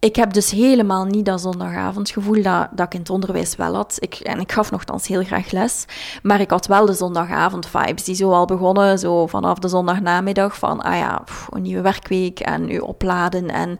Ik 0.00 0.16
heb 0.16 0.32
dus 0.32 0.50
helemaal 0.50 1.04
niet 1.04 1.24
dat 1.24 1.40
zondagavondgevoel 1.40 2.42
dat, 2.42 2.68
dat 2.72 2.86
ik 2.86 2.94
in 2.94 3.00
het 3.00 3.10
onderwijs 3.10 3.56
wel 3.56 3.74
had. 3.74 3.96
Ik, 3.98 4.14
en 4.14 4.40
ik 4.40 4.52
gaf 4.52 4.70
nogthans 4.70 5.06
heel 5.06 5.24
graag 5.24 5.50
les. 5.50 5.84
Maar 6.22 6.40
ik 6.40 6.50
had 6.50 6.66
wel 6.66 6.86
de 6.86 6.92
zondagavond-vibes 6.92 8.04
die 8.04 8.14
zo 8.14 8.32
al 8.32 8.44
begonnen, 8.44 8.98
zo 8.98 9.26
vanaf 9.26 9.58
de 9.58 9.68
zondagnamiddag 9.68 10.58
van, 10.58 10.80
ah 10.80 10.96
ja, 10.96 11.22
een 11.50 11.62
nieuwe 11.62 11.82
werkweek 11.82 12.40
en 12.40 12.70
u 12.70 12.78
opladen. 12.78 13.48
En 13.48 13.76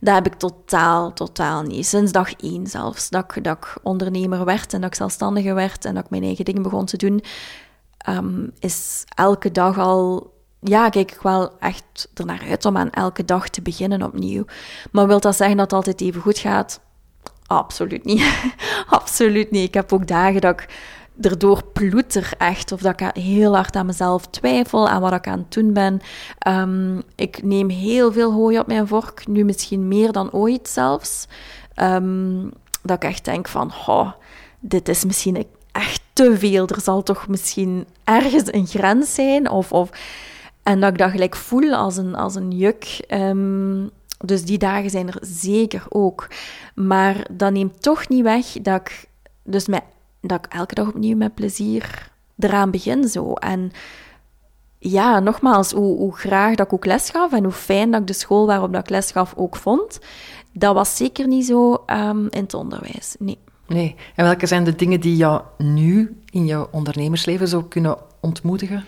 dat 0.00 0.14
heb 0.14 0.26
ik 0.26 0.34
totaal, 0.34 1.12
totaal 1.12 1.62
niet. 1.62 1.86
Sinds 1.86 2.12
dag 2.12 2.32
één 2.32 2.66
zelfs, 2.66 3.08
dat 3.08 3.36
ik, 3.36 3.44
dat 3.44 3.56
ik 3.56 3.76
ondernemer 3.82 4.44
werd 4.44 4.72
en 4.72 4.80
dat 4.80 4.90
ik 4.90 4.96
zelfstandige 4.96 5.52
werd 5.52 5.84
en 5.84 5.94
dat 5.94 6.04
ik 6.04 6.10
mijn 6.10 6.22
eigen 6.22 6.44
dingen 6.44 6.62
begon 6.62 6.84
te 6.84 6.96
doen, 6.96 7.22
um, 8.08 8.52
is 8.58 9.04
elke 9.14 9.50
dag 9.50 9.78
al 9.78 10.31
ja, 10.62 10.88
kijk 10.88 11.12
ik 11.12 11.20
wel 11.22 11.58
echt 11.58 12.08
ernaar 12.14 12.42
uit 12.48 12.64
om 12.64 12.76
aan 12.76 12.90
elke 12.90 13.24
dag 13.24 13.48
te 13.48 13.62
beginnen 13.62 14.02
opnieuw. 14.02 14.44
Maar 14.90 15.06
wil 15.06 15.20
dat 15.20 15.36
zeggen 15.36 15.56
dat 15.56 15.64
het 15.64 15.74
altijd 15.74 16.00
even 16.00 16.20
goed 16.20 16.38
gaat? 16.38 16.80
Absoluut 17.46 18.04
niet. 18.04 18.52
Absoluut 18.88 19.50
niet. 19.50 19.68
Ik 19.68 19.74
heb 19.74 19.92
ook 19.92 20.06
dagen 20.06 20.40
dat 20.40 20.60
ik 20.60 20.68
erdoor 21.20 21.64
ploeter 21.72 22.32
echt, 22.38 22.72
of 22.72 22.80
dat 22.80 23.00
ik 23.00 23.22
heel 23.22 23.54
hard 23.54 23.76
aan 23.76 23.86
mezelf 23.86 24.26
twijfel, 24.26 24.88
aan 24.88 25.00
wat 25.00 25.12
ik 25.12 25.26
aan 25.26 25.38
het 25.38 25.52
doen 25.52 25.72
ben. 25.72 26.00
Um, 26.48 27.02
ik 27.14 27.42
neem 27.42 27.68
heel 27.68 28.12
veel 28.12 28.32
hooi 28.32 28.58
op 28.58 28.66
mijn 28.66 28.86
vork, 28.86 29.26
nu 29.26 29.44
misschien 29.44 29.88
meer 29.88 30.12
dan 30.12 30.32
ooit 30.32 30.68
zelfs. 30.68 31.26
Um, 31.76 32.50
dat 32.82 33.02
ik 33.02 33.08
echt 33.08 33.24
denk 33.24 33.48
van, 33.48 33.72
oh, 33.86 34.12
dit 34.60 34.88
is 34.88 35.04
misschien 35.04 35.46
echt 35.72 36.00
te 36.12 36.38
veel. 36.38 36.66
Er 36.66 36.80
zal 36.80 37.02
toch 37.02 37.28
misschien 37.28 37.86
ergens 38.04 38.52
een 38.52 38.66
grens 38.66 39.14
zijn, 39.14 39.50
of... 39.50 39.72
of 39.72 39.90
en 40.62 40.80
dat 40.80 40.90
ik 40.90 40.98
dat 40.98 41.10
gelijk 41.10 41.36
voel 41.36 41.74
als 41.74 41.96
een, 41.96 42.14
als 42.14 42.34
een 42.34 42.50
juk. 42.50 43.04
Um, 43.08 43.90
dus 44.24 44.44
die 44.44 44.58
dagen 44.58 44.90
zijn 44.90 45.08
er 45.08 45.18
zeker 45.20 45.84
ook. 45.88 46.28
Maar 46.74 47.26
dat 47.30 47.52
neemt 47.52 47.82
toch 47.82 48.08
niet 48.08 48.22
weg 48.22 48.46
dat 48.46 48.80
ik, 48.80 49.04
dus 49.42 49.66
met, 49.66 49.82
dat 50.20 50.44
ik 50.44 50.52
elke 50.52 50.74
dag 50.74 50.88
opnieuw 50.88 51.16
met 51.16 51.34
plezier 51.34 52.10
eraan 52.38 52.70
begin. 52.70 53.08
Zo. 53.08 53.32
En 53.32 53.70
ja, 54.78 55.20
nogmaals, 55.20 55.72
hoe, 55.72 55.96
hoe 55.96 56.16
graag 56.16 56.54
dat 56.54 56.66
ik 56.66 56.72
ook 56.72 56.84
les 56.84 57.10
gaf 57.10 57.32
en 57.32 57.42
hoe 57.42 57.52
fijn 57.52 57.90
dat 57.90 58.00
ik 58.00 58.06
de 58.06 58.12
school 58.12 58.46
waarop 58.46 58.72
dat 58.72 58.82
ik 58.82 58.90
les 58.90 59.10
gaf 59.10 59.34
ook 59.36 59.56
vond, 59.56 59.98
dat 60.52 60.74
was 60.74 60.96
zeker 60.96 61.26
niet 61.26 61.46
zo 61.46 61.72
um, 61.72 62.28
in 62.30 62.42
het 62.42 62.54
onderwijs. 62.54 63.14
Nee. 63.18 63.38
Nee. 63.66 63.94
En 64.14 64.24
welke 64.24 64.46
zijn 64.46 64.64
de 64.64 64.74
dingen 64.74 65.00
die 65.00 65.16
jou 65.16 65.42
nu 65.58 66.20
in 66.30 66.46
je 66.46 66.72
ondernemersleven 66.72 67.48
zo 67.48 67.62
kunnen 67.62 67.96
ontmoedigen? 68.20 68.84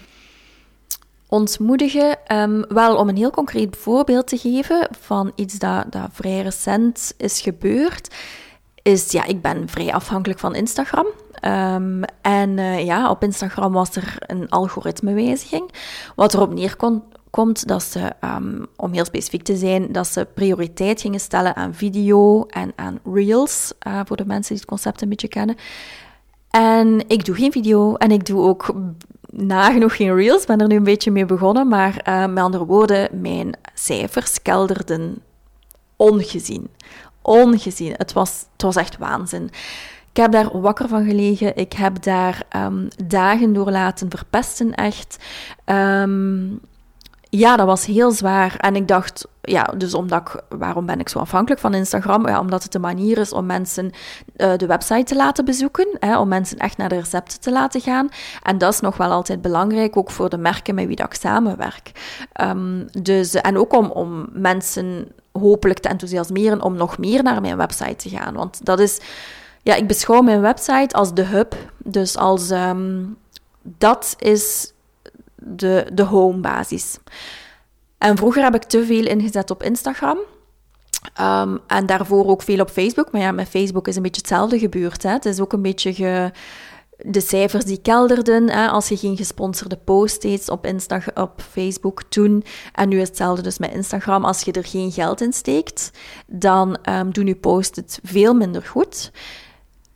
Ontmoedigen. 1.35 2.16
Um, 2.33 2.64
wel, 2.68 2.97
om 2.97 3.09
een 3.09 3.16
heel 3.16 3.31
concreet 3.31 3.77
voorbeeld 3.77 4.27
te 4.27 4.37
geven 4.37 4.88
van 5.01 5.33
iets 5.35 5.59
dat, 5.59 5.87
vrij 6.12 6.42
recent 6.42 7.14
is 7.16 7.40
gebeurd, 7.40 8.14
is, 8.83 9.12
ja, 9.12 9.25
ik 9.25 9.42
ben 9.42 9.68
vrij 9.68 9.92
afhankelijk 9.92 10.40
van 10.40 10.55
Instagram. 10.55 11.07
Um, 11.44 12.03
en 12.23 12.59
uh, 12.59 12.85
ja, 12.85 13.11
op 13.11 13.23
Instagram 13.23 13.73
was 13.73 13.97
er 13.97 14.16
een 14.18 14.49
algoritmewijziging, 14.49 15.70
wat 16.16 16.35
erop 16.35 16.53
neerkomt 16.53 17.68
dat 17.68 17.83
ze, 17.83 18.12
um, 18.20 18.66
om 18.77 18.92
heel 18.92 19.05
specifiek 19.05 19.42
te 19.42 19.57
zijn, 19.57 19.92
dat 19.92 20.07
ze 20.07 20.27
prioriteit 20.35 21.01
gingen 21.01 21.20
stellen 21.20 21.57
aan 21.57 21.75
video 21.75 22.47
en 22.47 22.73
aan 22.77 22.99
reels, 23.12 23.73
uh, 23.87 24.01
voor 24.05 24.16
de 24.16 24.27
mensen 24.27 24.49
die 24.49 24.57
het 24.57 24.70
concept 24.70 25.03
een 25.03 25.09
beetje 25.09 25.29
kennen. 25.29 25.57
En 26.51 27.05
ik 27.09 27.25
doe 27.25 27.35
geen 27.35 27.53
video 27.53 27.94
en 27.94 28.11
ik 28.11 28.27
doe 28.27 28.42
ook 28.42 28.75
nagenoeg 29.37 29.97
geen 29.97 30.14
reels, 30.14 30.47
ben 30.47 30.61
er 30.61 30.66
nu 30.66 30.77
een 30.77 30.83
beetje 30.83 31.11
mee 31.11 31.27
begonnen, 31.27 31.68
maar 31.68 32.05
uh, 32.09 32.27
met 32.27 32.44
andere 32.44 32.64
woorden, 32.64 33.20
mijn 33.20 33.57
cijfers 33.75 34.42
kelderden 34.42 35.23
ongezien. 35.97 36.68
Ongezien. 37.23 37.94
Het 37.97 38.12
was, 38.12 38.44
het 38.53 38.62
was 38.62 38.77
echt 38.77 38.99
waanzin. 38.99 39.51
Ik 40.11 40.20
heb 40.20 40.33
daar 40.33 40.61
wakker 40.61 40.88
van 40.88 41.05
gelegen. 41.05 41.57
Ik 41.57 41.73
heb 41.73 42.03
daar 42.03 42.42
um, 42.57 42.88
dagen 43.07 43.53
door 43.53 43.70
laten 43.70 44.11
verpesten, 44.11 44.75
echt. 44.75 45.25
Um, 45.66 46.61
ja, 47.38 47.57
dat 47.57 47.66
was 47.66 47.87
heel 47.87 48.11
zwaar. 48.11 48.57
En 48.57 48.77
ik 48.77 48.88
dacht, 48.88 49.29
ja, 49.40 49.62
dus 49.62 49.94
omdat 49.94 50.20
ik, 50.20 50.42
waarom 50.59 50.87
ben 50.87 51.01
ik 51.01 51.09
zo 51.09 51.18
afhankelijk 51.18 51.61
van 51.61 51.75
Instagram? 51.75 52.29
Ja, 52.29 52.40
omdat 52.40 52.62
het 52.62 52.73
de 52.73 52.79
manier 52.79 53.18
is 53.18 53.33
om 53.33 53.47
mensen 53.47 53.90
uh, 54.37 54.57
de 54.57 54.66
website 54.66 55.03
te 55.03 55.16
laten 55.16 55.44
bezoeken, 55.44 55.97
hè, 55.99 56.18
om 56.18 56.29
mensen 56.29 56.59
echt 56.59 56.77
naar 56.77 56.88
de 56.88 56.99
recepten 56.99 57.40
te 57.40 57.53
laten 57.53 57.81
gaan. 57.81 58.09
En 58.42 58.59
dat 58.59 58.73
is 58.73 58.81
nog 58.81 58.97
wel 58.97 59.11
altijd 59.11 59.42
belangrijk, 59.42 59.97
ook 59.97 60.11
voor 60.11 60.29
de 60.29 60.37
merken 60.37 60.75
met 60.75 60.87
wie 60.87 60.97
dat 60.97 61.07
ik 61.07 61.14
samenwerk. 61.14 61.90
Um, 62.40 62.87
dus, 63.03 63.35
en 63.35 63.59
ook 63.59 63.73
om, 63.73 63.90
om 63.90 64.29
mensen 64.33 65.09
hopelijk 65.33 65.79
te 65.79 65.88
enthousiasmeren 65.88 66.62
om 66.62 66.75
nog 66.75 66.99
meer 66.99 67.23
naar 67.23 67.40
mijn 67.40 67.57
website 67.57 67.97
te 67.97 68.09
gaan. 68.09 68.35
Want 68.35 68.64
dat 68.64 68.81
is, 68.81 69.01
ja, 69.62 69.75
ik 69.75 69.87
beschouw 69.87 70.20
mijn 70.20 70.40
website 70.40 70.94
als 70.97 71.14
de 71.14 71.25
hub. 71.25 71.55
Dus 71.79 72.16
als, 72.16 72.51
um, 72.51 73.16
dat 73.62 74.14
is 74.18 74.73
de, 75.46 75.87
de 75.92 76.02
homebasis. 76.02 76.98
En 77.98 78.16
vroeger 78.16 78.42
heb 78.42 78.54
ik 78.54 78.62
te 78.62 78.85
veel 78.85 79.07
ingezet 79.07 79.50
op 79.50 79.62
Instagram. 79.62 80.18
Um, 81.20 81.59
en 81.66 81.87
daarvoor 81.87 82.26
ook 82.26 82.42
veel 82.42 82.61
op 82.61 82.70
Facebook. 82.70 83.12
Maar 83.12 83.20
ja, 83.20 83.33
met 83.33 83.48
Facebook 83.48 83.88
is 83.88 83.96
een 83.96 84.02
beetje 84.02 84.20
hetzelfde 84.20 84.59
gebeurd. 84.59 85.02
Hè. 85.02 85.11
Het 85.11 85.24
is 85.24 85.40
ook 85.40 85.52
een 85.52 85.62
beetje 85.62 85.94
ge, 85.94 86.33
de 86.98 87.20
cijfers 87.20 87.64
die 87.64 87.80
kelderden. 87.83 88.50
Hè, 88.50 88.68
als 88.68 88.88
je 88.88 88.96
geen 88.96 89.16
gesponsorde 89.16 89.76
post 89.76 90.22
deed 90.22 90.48
op, 90.48 90.66
Insta 90.66 91.02
op 91.14 91.40
Facebook 91.50 92.02
toen. 92.02 92.44
En 92.72 92.88
nu 92.88 92.98
hetzelfde 93.00 93.42
dus 93.42 93.59
met 93.59 93.72
Instagram. 93.72 94.24
Als 94.24 94.42
je 94.42 94.52
er 94.52 94.64
geen 94.64 94.92
geld 94.92 95.20
in 95.20 95.33
steekt, 95.33 95.90
dan 96.26 96.78
um, 96.90 97.12
doen 97.12 97.26
je 97.26 97.37
posts 97.37 97.76
het 97.76 97.98
veel 98.02 98.35
minder 98.35 98.62
goed. 98.62 99.11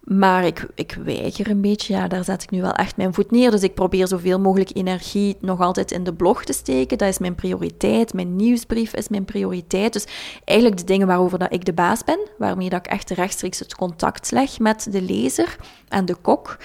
Maar 0.08 0.44
ik, 0.44 0.66
ik 0.74 0.98
weiger 1.04 1.50
een 1.50 1.60
beetje, 1.60 1.94
ja, 1.94 2.08
daar 2.08 2.24
zet 2.24 2.42
ik 2.42 2.50
nu 2.50 2.60
wel 2.60 2.72
echt 2.72 2.96
mijn 2.96 3.14
voet 3.14 3.30
neer. 3.30 3.50
Dus 3.50 3.62
ik 3.62 3.74
probeer 3.74 4.06
zoveel 4.08 4.40
mogelijk 4.40 4.70
energie 4.76 5.36
nog 5.40 5.60
altijd 5.60 5.90
in 5.90 6.04
de 6.04 6.14
blog 6.14 6.44
te 6.44 6.52
steken. 6.52 6.98
Dat 6.98 7.08
is 7.08 7.18
mijn 7.18 7.34
prioriteit. 7.34 8.14
Mijn 8.14 8.36
nieuwsbrief 8.36 8.94
is 8.94 9.08
mijn 9.08 9.24
prioriteit. 9.24 9.92
Dus 9.92 10.06
eigenlijk 10.44 10.80
de 10.80 10.86
dingen 10.86 11.06
waarover 11.06 11.38
dat 11.38 11.52
ik 11.52 11.64
de 11.64 11.72
baas 11.72 12.04
ben, 12.04 12.18
waarmee 12.38 12.68
dat 12.68 12.86
ik 12.86 12.92
echt 12.92 13.10
rechtstreeks 13.10 13.58
het 13.58 13.74
contact 13.74 14.30
leg 14.30 14.58
met 14.58 14.86
de 14.90 15.02
lezer 15.02 15.56
en 15.88 16.04
de 16.04 16.14
kok. 16.14 16.56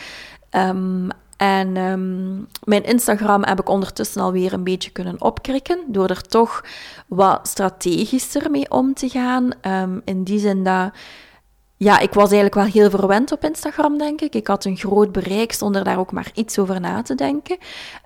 Um, 0.52 1.08
en 1.38 1.78
um, 1.78 2.48
mijn 2.64 2.84
Instagram 2.84 3.44
heb 3.44 3.60
ik 3.60 3.70
ondertussen 3.70 4.22
alweer 4.22 4.54
een 4.54 4.64
beetje 4.64 4.92
kunnen 4.92 5.22
opkrikken, 5.22 5.80
door 5.88 6.08
er 6.08 6.22
toch 6.22 6.64
wat 7.08 7.48
strategischer 7.48 8.52
mee 8.52 8.72
om 8.72 8.94
te 8.94 9.10
gaan. 9.10 9.50
Um, 9.62 10.02
in 10.06 10.24
die 10.24 10.40
zin 10.40 10.64
dat 10.64 10.92
ja, 11.84 12.00
ik 12.00 12.13
was 12.13 12.32
eigenlijk 12.32 12.54
wel 12.56 12.82
heel 12.82 12.89
verwend 12.89 13.32
op 13.32 13.43
Instagram, 13.43 13.98
denk 13.98 14.22
ik. 14.22 14.36
Ik 14.36 14.48
had 14.48 14.65
een 14.65 14.78
groot 14.78 15.12
bereik 15.12 15.54
zonder 15.54 15.84
daar 15.84 16.00
ook 16.00 16.12
maar 16.12 16.32
iets 16.34 16.60
over 16.60 16.80
na 16.80 17.02
te 17.02 17.15
denken. 17.15 17.58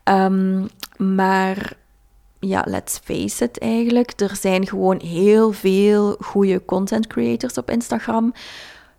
Um, 0.04 0.68
maar 0.98 1.74
ja, 2.40 2.64
let's 2.68 3.00
face 3.04 3.44
it 3.44 3.60
eigenlijk. 3.60 4.20
Er 4.20 4.36
zijn 4.36 4.68
gewoon 4.68 5.00
heel 5.00 5.52
veel 5.52 6.16
goede 6.20 6.66
content 6.66 7.08
creators 7.08 7.58
op 7.58 7.72
Instagram. 7.72 8.34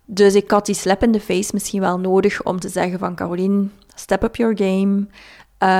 Dus 0.05 0.35
ik 0.35 0.51
had 0.51 0.65
die 0.65 0.75
slap 0.75 1.03
in 1.03 1.11
the 1.11 1.19
face 1.19 1.49
misschien 1.53 1.81
wel 1.81 1.99
nodig 1.99 2.43
om 2.43 2.59
te 2.59 2.69
zeggen 2.69 2.99
van 2.99 3.15
Caroline, 3.15 3.67
step 3.95 4.23
up 4.23 4.35
your 4.35 4.57
game. 4.57 5.05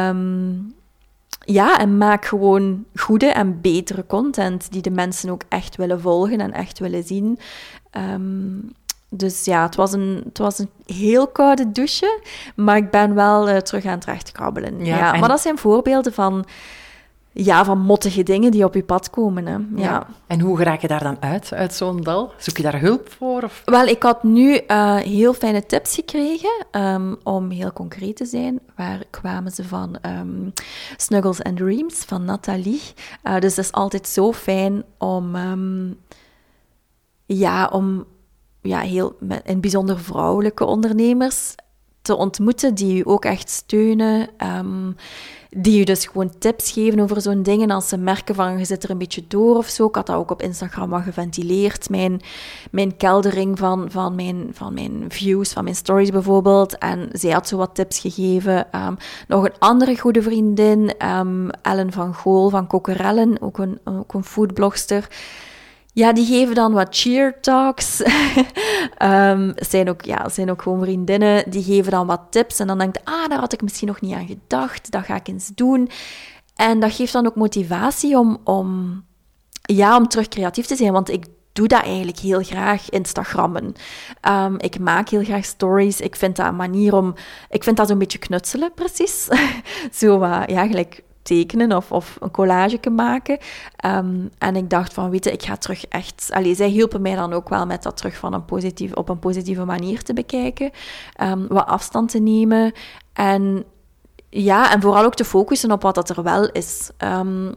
Um, 0.09 0.73
ja, 1.39 1.79
en 1.79 1.97
maak 1.97 2.25
gewoon 2.25 2.85
goede 2.95 3.25
en 3.25 3.61
betere 3.61 4.05
content 4.05 4.71
die 4.71 4.81
de 4.81 4.91
mensen 4.91 5.29
ook 5.29 5.41
echt 5.49 5.75
willen 5.75 6.01
volgen 6.01 6.39
en 6.39 6.53
echt 6.53 6.79
willen 6.79 7.03
zien. 7.03 7.39
Um, 7.97 8.73
dus 9.09 9.45
ja, 9.45 9.63
het 9.63 9.75
was, 9.75 9.93
een, 9.93 10.21
het 10.25 10.37
was 10.37 10.59
een 10.59 10.69
heel 10.85 11.27
koude 11.27 11.71
douche, 11.71 12.21
maar 12.55 12.77
ik 12.77 12.91
ben 12.91 13.15
wel 13.15 13.49
uh, 13.49 13.57
terug 13.57 13.85
aan 13.85 13.91
het 13.91 14.05
rechtkrabbelen. 14.05 14.85
Ja, 14.85 14.97
ja 14.97 15.19
Maar 15.19 15.29
dat 15.29 15.41
zijn 15.41 15.57
voorbeelden 15.57 16.13
van, 16.13 16.45
ja, 17.31 17.65
van 17.65 17.79
mottige 17.79 18.23
dingen 18.23 18.51
die 18.51 18.63
op 18.63 18.73
je 18.73 18.83
pad 18.83 19.09
komen. 19.09 19.45
Hè. 19.45 19.57
Ja. 19.75 20.07
En 20.27 20.39
hoe 20.39 20.63
raak 20.63 20.81
je 20.81 20.87
daar 20.87 21.03
dan 21.03 21.17
uit, 21.19 21.53
uit 21.53 21.73
zo'n 21.73 22.01
dal? 22.01 22.31
Zoek 22.37 22.57
je 22.57 22.63
daar 22.63 22.79
hulp 22.79 23.09
voor? 23.17 23.43
Of? 23.43 23.61
Wel, 23.65 23.85
ik 23.85 24.03
had 24.03 24.23
nu 24.23 24.61
uh, 24.67 24.95
heel 24.95 25.33
fijne 25.33 25.65
tips 25.65 25.95
gekregen, 25.95 26.65
um, 26.71 27.17
om 27.23 27.49
heel 27.49 27.73
concreet 27.73 28.15
te 28.15 28.25
zijn. 28.25 28.59
Waar 28.75 29.03
kwamen 29.09 29.51
ze 29.51 29.63
van? 29.63 29.97
Um, 30.05 30.53
Snuggles 30.97 31.43
and 31.43 31.57
Dreams 31.57 31.95
van 31.95 32.25
Nathalie. 32.25 32.81
Uh, 33.23 33.39
dus 33.39 33.55
het 33.55 33.65
is 33.65 33.71
altijd 33.71 34.07
zo 34.07 34.33
fijn 34.33 34.83
om... 34.97 35.35
Um, 35.35 35.97
ja, 37.25 37.67
om 37.67 38.05
ja, 38.61 38.79
heel, 38.79 39.15
in 39.43 39.61
bijzonder 39.61 39.99
vrouwelijke 39.99 40.65
ondernemers 40.65 41.55
te 42.01 42.15
ontmoeten 42.15 42.75
die 42.75 42.95
je 42.95 43.05
ook 43.05 43.25
echt 43.25 43.49
steunen. 43.49 44.29
Um, 44.57 44.95
die 45.49 45.77
je 45.77 45.85
dus 45.85 46.05
gewoon 46.05 46.37
tips 46.39 46.71
geven 46.71 46.99
over 46.99 47.21
zo'n 47.21 47.43
dingen. 47.43 47.71
Als 47.71 47.87
ze 47.87 47.97
merken 47.97 48.35
van 48.35 48.57
je 48.57 48.65
zit 48.65 48.83
er 48.83 48.89
een 48.89 48.97
beetje 48.97 49.23
door 49.27 49.55
of 49.55 49.67
zo. 49.67 49.85
Ik 49.85 49.95
had 49.95 50.05
dat 50.05 50.15
ook 50.15 50.31
op 50.31 50.41
Instagram 50.41 50.89
wat 50.89 51.01
geventileerd. 51.01 51.89
Mijn, 51.89 52.21
mijn 52.71 52.97
keldering 52.97 53.57
van, 53.57 53.91
van, 53.91 54.15
mijn, 54.15 54.49
van 54.53 54.73
mijn 54.73 55.05
views, 55.07 55.53
van 55.53 55.63
mijn 55.63 55.75
stories 55.75 56.09
bijvoorbeeld. 56.09 56.77
En 56.77 57.09
zij 57.11 57.31
had 57.31 57.47
zo 57.47 57.57
wat 57.57 57.75
tips 57.75 57.99
gegeven. 57.99 58.67
Um, 58.85 58.97
nog 59.27 59.45
een 59.45 59.59
andere 59.59 59.99
goede 59.99 60.21
vriendin, 60.21 60.93
um, 61.05 61.49
Ellen 61.61 61.91
van 61.91 62.13
Gool 62.13 62.49
van 62.49 62.67
Kokerellen, 62.67 63.41
ook 63.41 63.57
een, 63.57 63.79
ook 63.83 64.13
een 64.13 64.23
foodblogster. 64.23 65.07
Ja, 65.93 66.13
die 66.13 66.25
geven 66.25 66.55
dan 66.55 66.73
wat 66.73 66.87
cheer 66.89 67.39
talks. 67.39 68.03
um, 69.01 69.53
zijn, 69.69 69.89
ook, 69.89 70.05
ja, 70.05 70.29
zijn 70.29 70.51
ook 70.51 70.61
gewoon 70.61 70.81
vriendinnen. 70.81 71.51
Die 71.51 71.63
geven 71.63 71.91
dan 71.91 72.07
wat 72.07 72.21
tips. 72.29 72.59
En 72.59 72.67
dan 72.67 72.77
denk 72.77 72.95
je, 72.95 73.01
ah, 73.03 73.29
daar 73.29 73.39
had 73.39 73.53
ik 73.53 73.61
misschien 73.61 73.87
nog 73.87 74.01
niet 74.01 74.13
aan 74.13 74.27
gedacht. 74.27 74.91
Dat 74.91 75.03
ga 75.03 75.15
ik 75.15 75.27
eens 75.27 75.51
doen. 75.55 75.89
En 76.55 76.79
dat 76.79 76.93
geeft 76.93 77.13
dan 77.13 77.25
ook 77.25 77.35
motivatie 77.35 78.17
om, 78.17 78.37
om, 78.43 79.01
ja, 79.61 79.97
om 79.97 80.07
terug 80.07 80.27
creatief 80.27 80.65
te 80.65 80.75
zijn. 80.75 80.91
Want 80.91 81.09
ik 81.09 81.25
doe 81.53 81.67
dat 81.67 81.83
eigenlijk 81.83 82.19
heel 82.19 82.43
graag, 82.43 82.89
Instagrammen. 82.89 83.73
Um, 84.27 84.55
ik 84.59 84.79
maak 84.79 85.09
heel 85.09 85.23
graag 85.23 85.45
stories. 85.45 86.01
Ik 86.01 86.15
vind 86.15 86.35
dat 86.35 86.45
een 86.45 86.55
manier 86.55 86.95
om... 86.95 87.13
Ik 87.49 87.63
vind 87.63 87.77
dat 87.77 87.87
zo'n 87.87 87.97
beetje 87.97 88.17
knutselen, 88.17 88.73
precies. 88.73 89.27
Zo, 89.99 90.23
uh, 90.23 90.43
ja, 90.45 90.67
gelijk 90.67 91.03
tekenen 91.21 91.75
of, 91.75 91.91
of 91.91 92.17
een 92.19 92.31
collage 92.31 92.89
maken. 92.89 93.37
Ehm, 93.75 94.27
en 94.37 94.55
ik 94.55 94.69
dacht 94.69 94.93
van, 94.93 95.09
weet 95.09 95.23
je, 95.23 95.31
ik 95.31 95.43
ga 95.43 95.57
terug 95.57 95.85
echt... 95.85 96.29
Allee, 96.33 96.55
zij 96.55 96.67
hielpen 96.67 97.01
mij 97.01 97.15
dan 97.15 97.33
ook 97.33 97.49
wel 97.49 97.65
met 97.65 97.83
dat 97.83 97.97
terug 97.97 98.17
van 98.17 98.33
een 98.33 98.45
positief, 98.45 98.93
op 98.93 99.09
een 99.09 99.19
positieve 99.19 99.65
manier 99.65 100.03
te 100.03 100.13
bekijken. 100.13 100.71
Um, 101.21 101.47
wat 101.47 101.65
afstand 101.65 102.09
te 102.09 102.19
nemen. 102.19 102.73
En 103.13 103.63
ja, 104.29 104.71
en 104.73 104.81
vooral 104.81 105.03
ook 105.03 105.15
te 105.15 105.25
focussen 105.25 105.71
op 105.71 105.81
wat 105.81 105.95
dat 105.95 106.09
er 106.09 106.23
wel 106.23 106.49
is. 106.49 106.89
Um, 106.97 107.55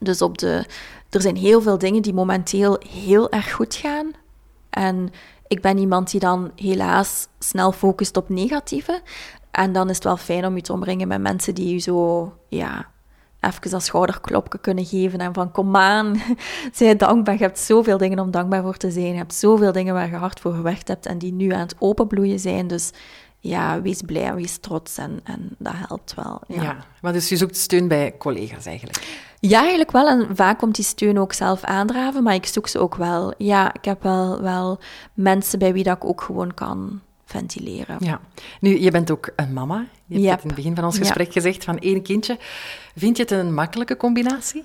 dus 0.00 0.22
op 0.22 0.38
de... 0.38 0.64
Er 1.10 1.20
zijn 1.20 1.36
heel 1.36 1.62
veel 1.62 1.78
dingen 1.78 2.02
die 2.02 2.14
momenteel 2.14 2.78
heel 2.90 3.30
erg 3.30 3.52
goed 3.52 3.74
gaan. 3.74 4.10
En 4.70 5.10
ik 5.48 5.60
ben 5.60 5.78
iemand 5.78 6.10
die 6.10 6.20
dan 6.20 6.50
helaas 6.56 7.28
snel 7.38 7.72
focust 7.72 8.16
op 8.16 8.28
negatieve. 8.28 9.00
En 9.56 9.72
dan 9.72 9.88
is 9.88 9.94
het 9.94 10.04
wel 10.04 10.16
fijn 10.16 10.46
om 10.46 10.56
je 10.56 10.62
te 10.62 10.72
omringen 10.72 11.08
met 11.08 11.20
mensen 11.20 11.54
die 11.54 11.72
je 11.72 11.78
zo, 11.78 12.32
ja, 12.48 12.86
even 13.40 13.70
dat 13.70 13.82
schouderklopje 13.82 14.58
kunnen 14.58 14.84
geven. 14.84 15.18
En 15.18 15.34
van, 15.34 15.52
kom 15.52 15.76
aan, 15.76 16.22
zij 16.72 16.96
dankbaar. 16.96 17.34
Je 17.34 17.42
hebt 17.42 17.58
zoveel 17.58 17.98
dingen 17.98 18.18
om 18.18 18.30
dankbaar 18.30 18.62
voor 18.62 18.76
te 18.76 18.90
zijn. 18.90 19.06
Je 19.06 19.16
hebt 19.16 19.34
zoveel 19.34 19.72
dingen 19.72 19.94
waar 19.94 20.10
je 20.10 20.16
hard 20.16 20.40
voor 20.40 20.52
gewerkt 20.52 20.88
hebt 20.88 21.06
en 21.06 21.18
die 21.18 21.32
nu 21.32 21.52
aan 21.52 21.60
het 21.60 21.74
openbloeien 21.78 22.38
zijn. 22.38 22.66
Dus 22.66 22.90
ja, 23.38 23.82
wees 23.82 24.02
blij 24.02 24.24
en 24.24 24.34
wees 24.34 24.58
trots 24.58 24.96
en, 24.98 25.20
en 25.24 25.48
dat 25.58 25.74
helpt 25.76 26.14
wel. 26.14 26.40
Ja. 26.46 26.62
ja, 26.62 26.76
maar 27.00 27.12
dus 27.12 27.28
je 27.28 27.36
zoekt 27.36 27.56
steun 27.56 27.88
bij 27.88 28.14
collega's 28.18 28.66
eigenlijk? 28.66 29.24
Ja, 29.40 29.58
eigenlijk 29.58 29.90
wel. 29.90 30.08
En 30.08 30.36
vaak 30.36 30.58
komt 30.58 30.74
die 30.74 30.84
steun 30.84 31.18
ook 31.18 31.32
zelf 31.32 31.64
aandraven, 31.64 32.22
maar 32.22 32.34
ik 32.34 32.46
zoek 32.46 32.68
ze 32.68 32.78
ook 32.78 32.94
wel. 32.94 33.34
Ja, 33.38 33.74
ik 33.74 33.84
heb 33.84 34.02
wel, 34.02 34.42
wel 34.42 34.78
mensen 35.14 35.58
bij 35.58 35.72
wie 35.72 35.84
dat 35.84 35.96
ik 35.96 36.04
ook 36.04 36.20
gewoon 36.20 36.54
kan 36.54 37.00
ventileren. 37.36 37.96
Ja. 38.00 38.20
Nu, 38.60 38.80
je 38.80 38.90
bent 38.90 39.10
ook 39.10 39.32
een 39.36 39.52
mama. 39.52 39.86
Je 40.06 40.28
hebt 40.28 40.42
in 40.42 40.48
het 40.48 40.56
begin 40.56 40.74
van 40.74 40.84
ons 40.84 40.98
gesprek 40.98 41.32
gezegd, 41.32 41.64
van 41.64 41.78
één 41.78 42.02
kindje. 42.02 42.38
Vind 42.96 43.16
je 43.16 43.22
het 43.22 43.32
een 43.32 43.54
makkelijke 43.54 43.96
combinatie? 43.96 44.64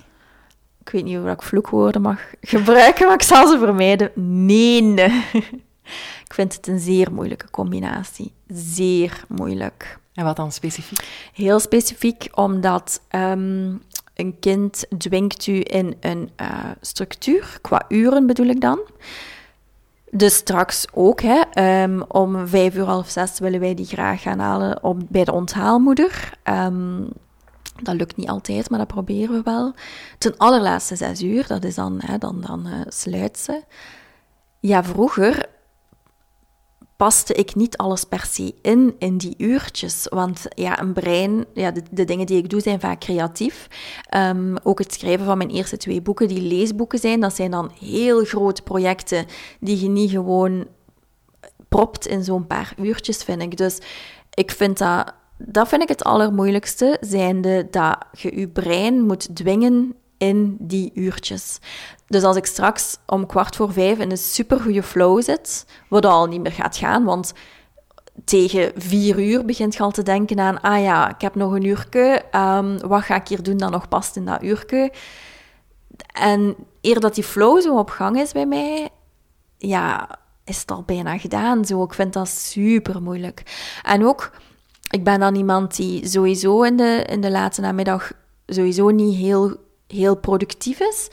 Ik 0.80 0.88
weet 0.88 1.04
niet 1.04 1.18
of 1.18 1.26
ik 1.26 1.42
vloekwoorden 1.42 2.02
mag 2.02 2.20
gebruiken, 2.40 3.06
maar 3.06 3.14
ik 3.14 3.22
zal 3.22 3.48
ze 3.48 3.58
vermijden. 3.58 4.10
Nee. 4.44 4.92
ik 6.26 6.34
vind 6.34 6.54
het 6.54 6.66
een 6.66 6.78
zeer 6.78 7.12
moeilijke 7.12 7.50
combinatie. 7.50 8.32
Zeer 8.46 9.24
moeilijk. 9.28 9.98
En 10.14 10.24
wat 10.24 10.36
dan 10.36 10.52
specifiek? 10.52 11.30
Heel 11.34 11.60
specifiek, 11.60 12.28
omdat 12.34 13.00
um, 13.10 13.82
een 14.14 14.38
kind 14.40 14.86
dwingt 14.98 15.46
u 15.46 15.60
in 15.62 15.96
een 16.00 16.30
uh, 16.40 16.70
structuur, 16.80 17.58
qua 17.60 17.84
uren 17.88 18.26
bedoel 18.26 18.46
ik 18.46 18.60
dan. 18.60 18.80
Dus 20.14 20.34
straks 20.34 20.86
ook, 20.94 21.20
hè, 21.20 21.82
um, 21.82 22.02
om 22.08 22.48
vijf 22.48 22.74
uur 22.74 22.84
half 22.84 23.08
zes 23.08 23.38
willen 23.38 23.60
wij 23.60 23.74
die 23.74 23.86
graag 23.86 24.22
gaan 24.22 24.38
halen 24.38 24.82
op, 24.82 25.00
bij 25.08 25.24
de 25.24 25.32
onthaalmoeder. 25.32 26.38
Um, 26.44 27.08
dat 27.82 27.94
lukt 27.94 28.16
niet 28.16 28.28
altijd, 28.28 28.70
maar 28.70 28.78
dat 28.78 28.88
proberen 28.88 29.34
we 29.34 29.42
wel. 29.42 29.74
Ten 30.18 30.36
allerlaatste 30.36 30.96
zes 30.96 31.22
uur, 31.22 31.46
dat 31.46 31.64
is 31.64 31.74
dan, 31.74 32.00
hè, 32.04 32.18
dan, 32.18 32.40
dan 32.46 32.66
uh, 32.66 32.74
sluit 32.88 33.38
ze. 33.38 33.62
Ja, 34.60 34.84
vroeger 34.84 35.46
paste 37.02 37.34
ik 37.34 37.54
niet 37.54 37.76
alles 37.76 38.04
per 38.04 38.26
se 38.30 38.54
in, 38.60 38.94
in 38.98 39.16
die 39.16 39.34
uurtjes. 39.36 40.06
Want 40.10 40.44
ja, 40.54 40.80
een 40.80 40.92
brein, 40.92 41.44
ja, 41.54 41.72
de, 41.90 42.04
dingen 42.04 42.26
die 42.26 42.38
ik 42.38 42.50
doe 42.50 42.60
zijn 42.60 42.80
vaak 42.80 43.00
creatief. 43.00 43.68
Ehm, 44.08 44.56
ook 44.62 44.78
het 44.78 44.92
schrijven 44.92 45.26
van 45.26 45.38
mijn 45.38 45.50
eerste 45.50 45.76
twee 45.76 46.02
boeken, 46.02 46.28
die 46.28 46.40
leesboeken 46.40 46.98
zijn, 46.98 47.20
dat 47.20 47.34
zijn 47.34 47.50
dan 47.50 47.70
heel 47.80 48.24
grote 48.24 48.62
projecten 48.62 49.26
die 49.60 49.82
je 49.82 49.88
niet 49.88 50.10
gewoon 50.10 50.66
propt 51.68 52.06
in 52.06 52.24
zo'n 52.24 52.46
paar 52.46 52.74
uurtjes, 52.78 53.24
vind 53.24 53.42
ik. 53.42 53.56
Dus 53.56 53.78
ik 54.34 54.50
vind 54.50 54.78
dat, 54.78 55.14
dat 55.38 55.68
vind 55.68 55.82
ik 55.82 55.88
het 55.88 56.04
allermoeilijkste, 56.04 56.96
zijnde 57.00 57.66
dat 57.70 57.96
je 58.12 58.38
je 58.38 58.48
brein 58.48 59.06
moet 59.06 59.36
dwingen 59.36 59.94
in 60.22 60.56
die 60.58 60.90
uurtjes. 60.94 61.58
Dus 62.06 62.22
als 62.22 62.36
ik 62.36 62.46
straks 62.46 62.98
om 63.06 63.26
kwart 63.26 63.56
voor 63.56 63.72
vijf 63.72 63.98
in 63.98 64.10
een 64.10 64.18
supergoeie 64.18 64.82
flow 64.82 65.22
zit, 65.22 65.66
wat 65.88 66.06
al 66.06 66.26
niet 66.26 66.40
meer 66.40 66.52
gaat 66.52 66.76
gaan, 66.76 67.04
want 67.04 67.32
tegen 68.24 68.72
vier 68.76 69.18
uur 69.18 69.44
begint 69.44 69.74
je 69.74 69.82
al 69.82 69.90
te 69.90 70.02
denken 70.02 70.38
aan, 70.38 70.60
ah 70.60 70.82
ja, 70.82 71.08
ik 71.08 71.20
heb 71.20 71.34
nog 71.34 71.52
een 71.52 71.64
uurke, 71.64 72.22
um, 72.32 72.78
wat 72.78 73.02
ga 73.02 73.14
ik 73.14 73.28
hier 73.28 73.42
doen 73.42 73.56
dat 73.56 73.70
nog 73.70 73.88
past 73.88 74.16
in 74.16 74.24
dat 74.24 74.42
uurke? 74.42 74.92
En 76.12 76.56
eer 76.80 77.00
dat 77.00 77.14
die 77.14 77.24
flow 77.24 77.60
zo 77.60 77.78
op 77.78 77.90
gang 77.90 78.20
is 78.20 78.32
bij 78.32 78.46
mij, 78.46 78.88
ja, 79.58 80.18
is 80.44 80.60
het 80.60 80.70
al 80.70 80.82
bijna 80.82 81.18
gedaan. 81.18 81.64
Zo, 81.64 81.82
ik 81.82 81.94
vind 81.94 82.12
dat 82.12 82.28
super 82.28 83.02
moeilijk. 83.02 83.42
En 83.82 84.06
ook, 84.06 84.30
ik 84.90 85.04
ben 85.04 85.20
dan 85.20 85.34
iemand 85.34 85.76
die 85.76 86.08
sowieso 86.08 86.62
in 86.62 86.76
de, 86.76 87.04
in 87.08 87.20
de 87.20 87.30
late 87.30 87.60
namiddag 87.60 88.12
sowieso 88.46 88.90
niet 88.90 89.16
heel 89.16 89.56
heel 89.92 90.16
productief 90.16 90.80
is. 90.80 91.08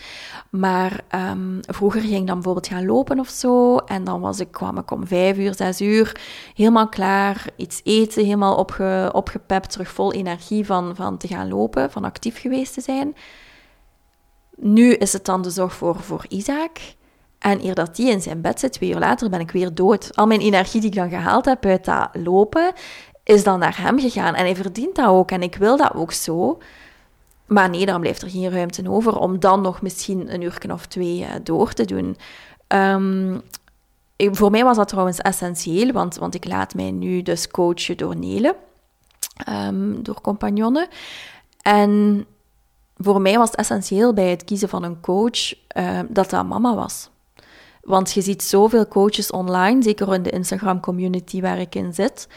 Maar 0.50 1.02
um, 1.16 1.60
vroeger 1.62 2.02
ging 2.02 2.16
ik 2.16 2.28
dan 2.28 2.36
bijvoorbeeld 2.36 2.68
gaan 2.68 2.86
lopen 2.86 3.20
of 3.20 3.30
zo. 3.30 3.78
En 3.78 4.04
dan 4.04 4.22
was 4.22 4.40
ik, 4.40 4.52
kwam 4.52 4.78
ik 4.78 4.92
om 4.92 5.08
vijf 5.08 5.38
uur, 5.38 5.56
zes 5.56 5.82
uur 5.82 6.22
helemaal 6.54 6.90
klaar. 6.90 7.46
Iets 7.56 7.82
eten, 7.84 8.24
helemaal 8.24 8.56
opge, 8.56 9.10
opgepept, 9.14 9.72
terug 9.72 9.90
vol 9.90 10.14
energie 10.14 10.66
van, 10.66 10.96
van 10.96 11.18
te 11.18 11.28
gaan 11.28 11.48
lopen, 11.48 11.92
van 11.92 12.04
actief 12.04 12.40
geweest 12.42 12.74
te 12.74 12.82
zijn. 12.82 13.16
Nu 14.56 14.94
is 14.94 15.14
het 15.14 15.26
dan 15.26 15.42
de 15.42 15.50
zorg 15.50 15.74
voor, 15.74 16.00
voor 16.00 16.26
Isaac. 16.28 16.78
En 17.40 17.66
eer 17.66 17.76
dat 17.76 17.96
die 17.96 18.10
in 18.10 18.22
zijn 18.22 18.42
bed 18.42 18.60
zit, 18.60 18.74
twee 18.74 18.90
uur 18.90 19.00
later, 19.00 19.30
ben 19.30 19.40
ik 19.40 19.52
weer 19.52 19.74
dood. 19.74 20.16
Al 20.16 20.28
mijn 20.28 20.40
energie 20.40 20.82
die 20.82 20.90
ik 20.90 20.96
dan 20.96 21.10
gehaald 21.10 21.46
heb 21.46 21.66
uit 21.66 21.86
dat 21.86 22.10
lopen, 22.14 22.74
is 23.24 23.44
dan 23.44 23.60
naar 23.60 23.82
hem 23.82 24.00
gegaan. 24.00 24.36
En 24.36 24.46
hij 24.46 24.56
verdient 24.56 24.96
dat 24.96 25.08
ook. 25.08 25.32
En 25.32 25.42
ik 25.42 25.56
wil 25.56 25.78
dat 25.78 25.94
ook 25.94 26.12
zo. 26.12 26.58
Maar 27.50 27.70
nee, 27.70 27.86
dan 27.86 28.02
blijft 28.02 28.22
er 28.22 28.30
geen 28.30 28.52
ruimte 28.52 28.90
over 28.90 29.18
om 29.18 29.40
dan 29.40 29.62
nog 29.62 29.82
misschien 29.82 30.34
een 30.34 30.42
uur 30.42 30.60
of 30.72 30.86
twee 30.86 31.20
uh, 31.20 31.28
door 31.44 31.74
te 31.74 31.86
doen. 31.86 32.18
Um, 32.68 33.42
voor 34.18 34.52
mij 34.52 34.64
was 34.64 34.78
dat 34.78 34.88
trouwens 34.88 35.18
essentieel, 35.18 35.92
want, 35.92 36.16
want 36.16 36.36
ik 36.36 36.46
laat 36.46 36.74
mij 36.74 36.92
nu 36.92 37.22
dus 37.22 37.48
coachen 37.48 37.98
door 37.98 38.16
Nele, 38.16 38.56
um, 39.50 40.04
door 40.04 40.22
compagnonnen. 40.22 40.88
En 41.62 42.26
voor 42.98 43.22
mij 43.22 43.38
was 43.38 43.50
het 43.50 43.60
essentieel 43.60 44.14
bij 44.14 44.30
het 44.30 44.44
kiezen 44.44 44.70
van 44.70 44.84
een 44.84 45.00
coach 45.00 45.54
uh, 45.78 46.00
dat 46.10 46.30
dat 46.30 46.46
mama 46.46 46.76
was. 46.76 47.10
Want 47.82 48.12
je 48.12 48.22
ziet 48.22 48.44
zoveel 48.44 48.88
coaches 48.88 49.32
online, 49.32 49.84
zeker 49.84 50.14
in 50.14 50.24
de 50.24 50.30
Instagram-community 50.30 51.42
waar 51.42 51.60
ik 51.60 51.76
in 51.76 51.94
zit, 51.94 52.28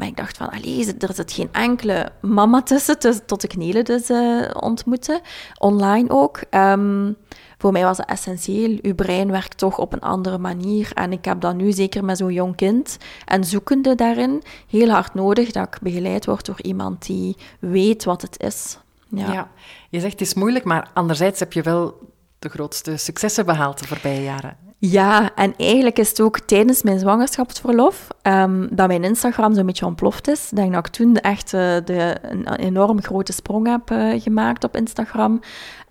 maar 0.00 0.08
ik 0.08 0.16
dacht 0.16 0.36
van, 0.36 0.50
allee, 0.50 0.94
er 0.98 1.14
zit 1.14 1.32
geen 1.32 1.48
enkele 1.52 2.12
mama 2.20 2.62
tussen, 2.62 3.26
tot 3.26 3.42
ik 3.42 3.56
Nele 3.56 3.82
dus 3.82 4.10
uh, 4.10 4.50
ontmoette. 4.60 5.20
Online 5.58 6.10
ook. 6.10 6.40
Um, 6.50 7.16
voor 7.58 7.72
mij 7.72 7.84
was 7.84 7.96
het 7.96 8.06
essentieel. 8.06 8.78
Uw 8.82 8.94
brein 8.94 9.30
werkt 9.30 9.58
toch 9.58 9.78
op 9.78 9.92
een 9.92 10.00
andere 10.00 10.38
manier. 10.38 10.90
En 10.94 11.12
ik 11.12 11.24
heb 11.24 11.40
dat 11.40 11.54
nu, 11.54 11.72
zeker 11.72 12.04
met 12.04 12.18
zo'n 12.18 12.32
jong 12.32 12.56
kind 12.56 12.96
en 13.24 13.44
zoekende 13.44 13.94
daarin, 13.94 14.42
heel 14.68 14.88
hard 14.88 15.14
nodig 15.14 15.50
dat 15.50 15.66
ik 15.66 15.78
begeleid 15.82 16.26
word 16.26 16.46
door 16.46 16.62
iemand 16.62 17.06
die 17.06 17.36
weet 17.58 18.04
wat 18.04 18.22
het 18.22 18.42
is. 18.42 18.78
Ja. 19.08 19.32
ja, 19.32 19.50
je 19.90 20.00
zegt 20.00 20.12
het 20.12 20.20
is 20.20 20.34
moeilijk, 20.34 20.64
maar 20.64 20.90
anderzijds 20.94 21.40
heb 21.40 21.52
je 21.52 21.62
wel 21.62 21.98
de 22.40 22.48
grootste 22.48 22.96
successen 22.96 23.46
behaald 23.46 23.78
de 23.78 23.86
voorbije 23.86 24.22
jaren. 24.22 24.56
Ja, 24.78 25.30
en 25.34 25.54
eigenlijk 25.56 25.98
is 25.98 26.08
het 26.08 26.20
ook 26.20 26.38
tijdens 26.38 26.82
mijn 26.82 26.98
zwangerschapsverlof 26.98 28.08
um, 28.22 28.68
dat 28.70 28.88
mijn 28.88 29.04
Instagram 29.04 29.54
zo'n 29.54 29.66
beetje 29.66 29.86
ontploft 29.86 30.28
is. 30.28 30.50
Ik 30.50 30.56
denk 30.56 30.72
dat 30.72 30.86
ik 30.86 30.92
toen 30.92 31.16
echt 31.16 31.52
uh, 31.52 31.60
de, 31.84 32.16
een 32.22 32.54
enorm 32.54 33.02
grote 33.02 33.32
sprong 33.32 33.66
heb 33.66 33.90
uh, 33.90 34.20
gemaakt 34.22 34.64
op 34.64 34.76
Instagram. 34.76 35.40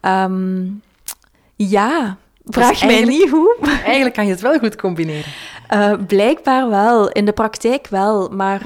Um, 0.01 0.81
ja, 1.55 2.17
vraag 2.45 2.85
mij 2.85 3.03
niet 3.03 3.29
hoe. 3.29 3.57
Eigenlijk 3.83 4.15
kan 4.15 4.25
je 4.25 4.31
het 4.31 4.41
wel 4.41 4.59
goed 4.59 4.75
combineren. 4.75 5.31
Uh, 5.73 5.93
blijkbaar 6.07 6.69
wel, 6.69 7.09
in 7.09 7.25
de 7.25 7.33
praktijk 7.33 7.87
wel, 7.87 8.29
maar 8.29 8.61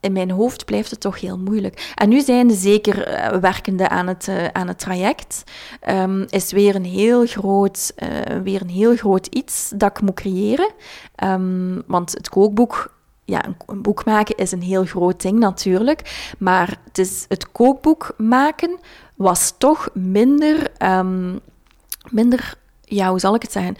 in 0.00 0.12
mijn 0.12 0.30
hoofd 0.30 0.64
blijft 0.64 0.90
het 0.90 1.00
toch 1.00 1.20
heel 1.20 1.38
moeilijk. 1.38 1.92
En 1.94 2.08
nu 2.08 2.20
zijn 2.20 2.50
ze 2.50 2.56
zeker 2.56 3.08
uh, 3.08 3.40
werkende 3.40 3.88
aan 3.88 4.06
het, 4.06 4.26
uh, 4.28 4.44
aan 4.52 4.68
het 4.68 4.78
traject. 4.78 5.42
Um, 5.88 6.24
is 6.28 6.52
weer 6.52 6.74
een 6.74 6.84
heel 6.84 7.26
groot, 7.26 7.92
uh, 7.96 8.42
weer 8.42 8.60
een 8.60 8.68
heel 8.68 8.96
groot 8.96 9.26
iets 9.26 9.72
dat 9.76 9.90
ik 9.90 10.00
moet 10.00 10.14
creëren. 10.14 10.70
Um, 11.24 11.82
want 11.86 12.12
het 12.12 12.28
kookboek 12.28 12.94
ja, 13.24 13.44
een, 13.66 13.82
boek 13.82 14.04
maken 14.04 14.36
is 14.36 14.52
een 14.52 14.62
heel 14.62 14.84
groot 14.84 15.22
ding 15.22 15.38
natuurlijk. 15.38 16.32
Maar 16.38 16.78
het, 16.84 16.98
is, 16.98 17.24
het 17.28 17.52
kookboek 17.52 18.14
maken 18.16 18.78
was 19.14 19.54
toch 19.58 19.88
minder, 19.94 20.70
um, 20.98 21.40
minder 22.10 22.54
ja, 22.82 23.10
hoe 23.10 23.20
zal 23.20 23.34
ik 23.34 23.42
het 23.42 23.52
zeggen? 23.52 23.76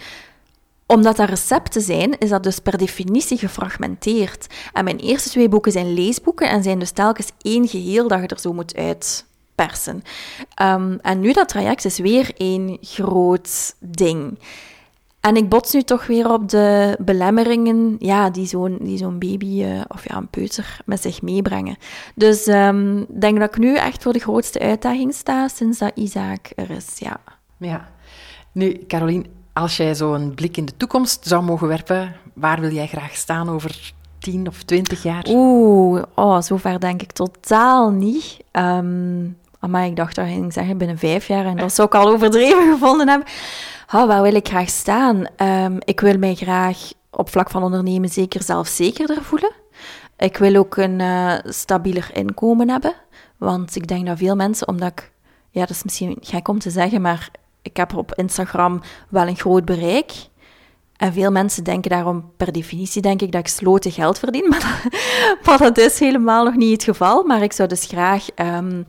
Omdat 0.87 1.15
dat 1.15 1.29
recepten 1.29 1.81
zijn, 1.81 2.17
is 2.17 2.29
dat 2.29 2.43
dus 2.43 2.59
per 2.59 2.77
definitie 2.77 3.37
gefragmenteerd. 3.37 4.47
En 4.73 4.83
mijn 4.83 4.97
eerste 4.97 5.29
twee 5.29 5.49
boeken 5.49 5.71
zijn 5.71 5.93
leesboeken 5.93 6.49
en 6.49 6.63
zijn 6.63 6.79
dus 6.79 6.91
telkens 6.91 7.31
één 7.41 7.67
geheel 7.67 8.07
dat 8.07 8.21
je 8.21 8.27
er 8.27 8.39
zo 8.39 8.53
moet 8.53 8.75
uitpersen. 8.75 10.03
Um, 10.61 10.99
en 11.01 11.19
nu 11.19 11.33
dat 11.33 11.49
traject 11.49 11.85
is 11.85 11.97
weer 11.97 12.31
één 12.37 12.77
groot 12.81 13.75
ding. 13.79 14.39
En 15.19 15.35
ik 15.35 15.49
bots 15.49 15.73
nu 15.73 15.81
toch 15.81 16.07
weer 16.07 16.31
op 16.31 16.49
de 16.49 16.97
belemmeringen 16.99 17.95
ja, 17.99 18.29
die 18.29 18.45
zo'n 18.45 18.79
zo'n 18.95 19.19
baby 19.19 19.63
uh, 19.63 19.81
of 19.87 20.07
ja, 20.07 20.15
een 20.15 20.27
peuter 20.27 20.79
met 20.85 21.01
zich 21.01 21.21
meebrengen. 21.21 21.77
Dus 22.15 22.47
ik 22.47 22.53
um, 22.53 23.05
denk 23.19 23.39
dat 23.39 23.49
ik 23.49 23.57
nu 23.57 23.75
echt 23.75 24.03
voor 24.03 24.13
de 24.13 24.19
grootste 24.19 24.59
uitdaging 24.59 25.13
sta 25.13 25.47
sinds 25.47 25.77
dat 25.77 25.91
Isaac 25.95 26.51
er 26.55 26.69
is. 26.69 26.99
Ja. 26.99 27.19
ja. 27.57 27.89
Nu, 28.51 28.83
Caroline, 28.87 29.25
als 29.57 29.77
jij 29.77 29.93
zo 29.93 30.13
een 30.13 30.33
blik 30.33 30.57
in 30.57 30.65
de 30.65 30.77
toekomst 30.77 31.27
zou 31.27 31.43
mogen 31.43 31.67
werpen, 31.67 32.15
waar 32.33 32.59
wil 32.59 32.71
jij 32.71 32.87
graag 32.87 33.15
staan 33.15 33.49
over 33.49 33.93
10 34.19 34.47
of 34.47 34.63
20 34.63 35.03
jaar? 35.03 35.25
Oeh, 35.29 36.03
oh, 36.15 36.41
zover 36.41 36.79
denk 36.79 37.01
ik 37.01 37.11
totaal 37.11 37.89
niet. 37.89 38.37
Um, 38.51 39.37
maar 39.59 39.85
ik 39.85 39.95
dacht 39.95 40.15
dat 40.15 40.25
ging 40.25 40.53
zeggen 40.53 40.77
binnen 40.77 40.97
vijf 40.97 41.27
jaar 41.27 41.45
en 41.45 41.57
dat 41.57 41.73
zou 41.73 41.87
ik 41.87 41.95
al 41.95 42.11
overdreven 42.11 42.69
gevonden 42.73 43.07
hebben. 43.07 43.27
Oh, 43.93 44.05
waar 44.07 44.21
wil 44.21 44.35
ik 44.35 44.47
graag 44.47 44.69
staan? 44.69 45.25
Um, 45.37 45.77
ik 45.85 45.99
wil 45.99 46.17
mij 46.17 46.35
graag 46.35 46.77
op 47.11 47.29
vlak 47.29 47.49
van 47.49 47.63
ondernemen 47.63 48.09
zeker 48.09 48.43
zelfzekerder 48.43 49.23
voelen. 49.23 49.51
Ik 50.17 50.37
wil 50.37 50.55
ook 50.55 50.77
een 50.77 50.99
uh, 50.99 51.33
stabieler 51.43 52.09
inkomen 52.13 52.69
hebben. 52.69 52.93
Want 53.37 53.75
ik 53.75 53.87
denk 53.87 54.05
dat 54.05 54.17
veel 54.17 54.35
mensen, 54.35 54.67
omdat 54.67 54.91
ik, 54.91 55.11
ja, 55.49 55.59
dat 55.59 55.69
is 55.69 55.83
misschien 55.83 56.17
gek 56.21 56.47
om 56.47 56.59
te 56.59 56.69
zeggen, 56.69 57.01
maar 57.01 57.31
ik 57.69 57.77
heb 57.77 57.95
op 57.95 58.13
Instagram 58.15 58.81
wel 59.09 59.27
een 59.27 59.37
groot 59.37 59.65
bereik. 59.65 60.11
En 60.97 61.13
veel 61.13 61.31
mensen 61.31 61.63
denken 61.63 61.91
daarom, 61.91 62.31
per 62.37 62.51
definitie 62.51 63.01
denk 63.01 63.21
ik 63.21 63.31
dat 63.31 63.41
ik 63.41 63.47
sloten 63.47 63.91
geld 63.91 64.19
verdien. 64.19 64.47
Maar, 65.45 65.57
dat 65.57 65.77
is 65.77 65.99
helemaal 65.99 66.43
nog 66.43 66.55
niet 66.55 66.71
het 66.71 66.83
geval. 66.83 67.23
Maar 67.23 67.41
ik 67.41 67.53
zou 67.53 67.69
dus 67.69 67.85
graag 67.85 68.27
um, 68.35 68.85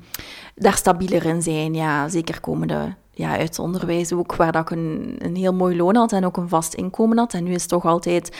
daar 0.54 0.76
stabieler 0.76 1.24
in 1.24 1.42
zijn. 1.42 1.74
Ja, 1.74 2.08
zeker 2.08 2.40
komende 2.40 2.94
ja, 3.10 3.30
uit 3.30 3.48
het 3.48 3.58
onderwijs 3.58 4.12
ook, 4.12 4.36
waar 4.36 4.52
dat 4.52 4.62
ik 4.62 4.70
een, 4.70 5.14
een 5.18 5.36
heel 5.36 5.54
mooi 5.54 5.76
loon 5.76 5.96
had 5.96 6.12
en 6.12 6.24
ook 6.24 6.36
een 6.36 6.48
vast 6.48 6.74
inkomen 6.74 7.18
had. 7.18 7.34
En 7.34 7.44
nu 7.44 7.52
is 7.52 7.60
het 7.60 7.70
toch 7.70 7.84
altijd 7.84 8.36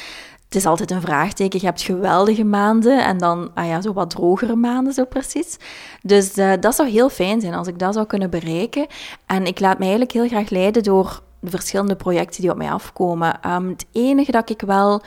het 0.49 0.57
is 0.57 0.67
altijd 0.67 0.91
een 0.91 1.01
vraagteken. 1.01 1.61
Je 1.61 1.67
hebt 1.67 1.83
geweldige 1.83 2.45
maanden 2.45 3.05
en 3.05 3.19
dan 3.19 3.51
ah 3.55 3.67
ja, 3.67 3.81
zo 3.81 3.93
wat 3.93 4.11
drogere 4.11 4.57
maanden, 4.57 4.93
zo 4.93 5.05
precies. 5.05 5.57
Dus 6.03 6.39
uh, 6.39 6.53
dat 6.61 6.75
zou 6.75 6.89
heel 6.89 7.09
fijn 7.09 7.41
zijn 7.41 7.55
als 7.55 7.67
ik 7.67 7.79
dat 7.79 7.95
zou 7.95 8.07
kunnen 8.07 8.31
bereiken. 8.31 8.87
En 9.27 9.47
ik 9.47 9.61
laat 9.61 9.77
me 9.77 9.83
eigenlijk 9.83 10.13
heel 10.13 10.29
graag 10.29 10.51
leiden 10.51 10.83
door 10.83 11.23
de 11.41 11.51
verschillende 11.51 11.97
projecten 11.97 12.41
die 12.41 12.51
op 12.51 12.57
mij 12.57 12.71
afkomen. 12.71 13.51
Um, 13.51 13.69
het 13.69 13.87
enige 13.93 14.31
dat 14.31 14.51
ik 14.51 14.61
wel 14.61 15.03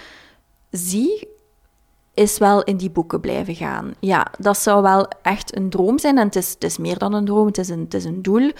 zie, 0.71 1.27
is 2.13 2.37
wel 2.37 2.63
in 2.63 2.77
die 2.77 2.89
boeken 2.89 3.19
blijven 3.19 3.55
gaan. 3.55 3.93
Ja, 3.99 4.27
dat 4.39 4.57
zou 4.57 4.81
wel 4.81 5.07
echt 5.21 5.55
een 5.55 5.69
droom 5.69 5.99
zijn. 5.99 6.17
En 6.17 6.25
het 6.25 6.35
is, 6.35 6.49
het 6.49 6.63
is 6.63 6.77
meer 6.77 6.97
dan 6.97 7.13
een 7.13 7.25
droom, 7.25 7.45
het 7.45 7.57
is 7.57 7.69
een, 7.69 7.79
het 7.79 7.93
is 7.93 8.05
een 8.05 8.21
doel 8.21 8.51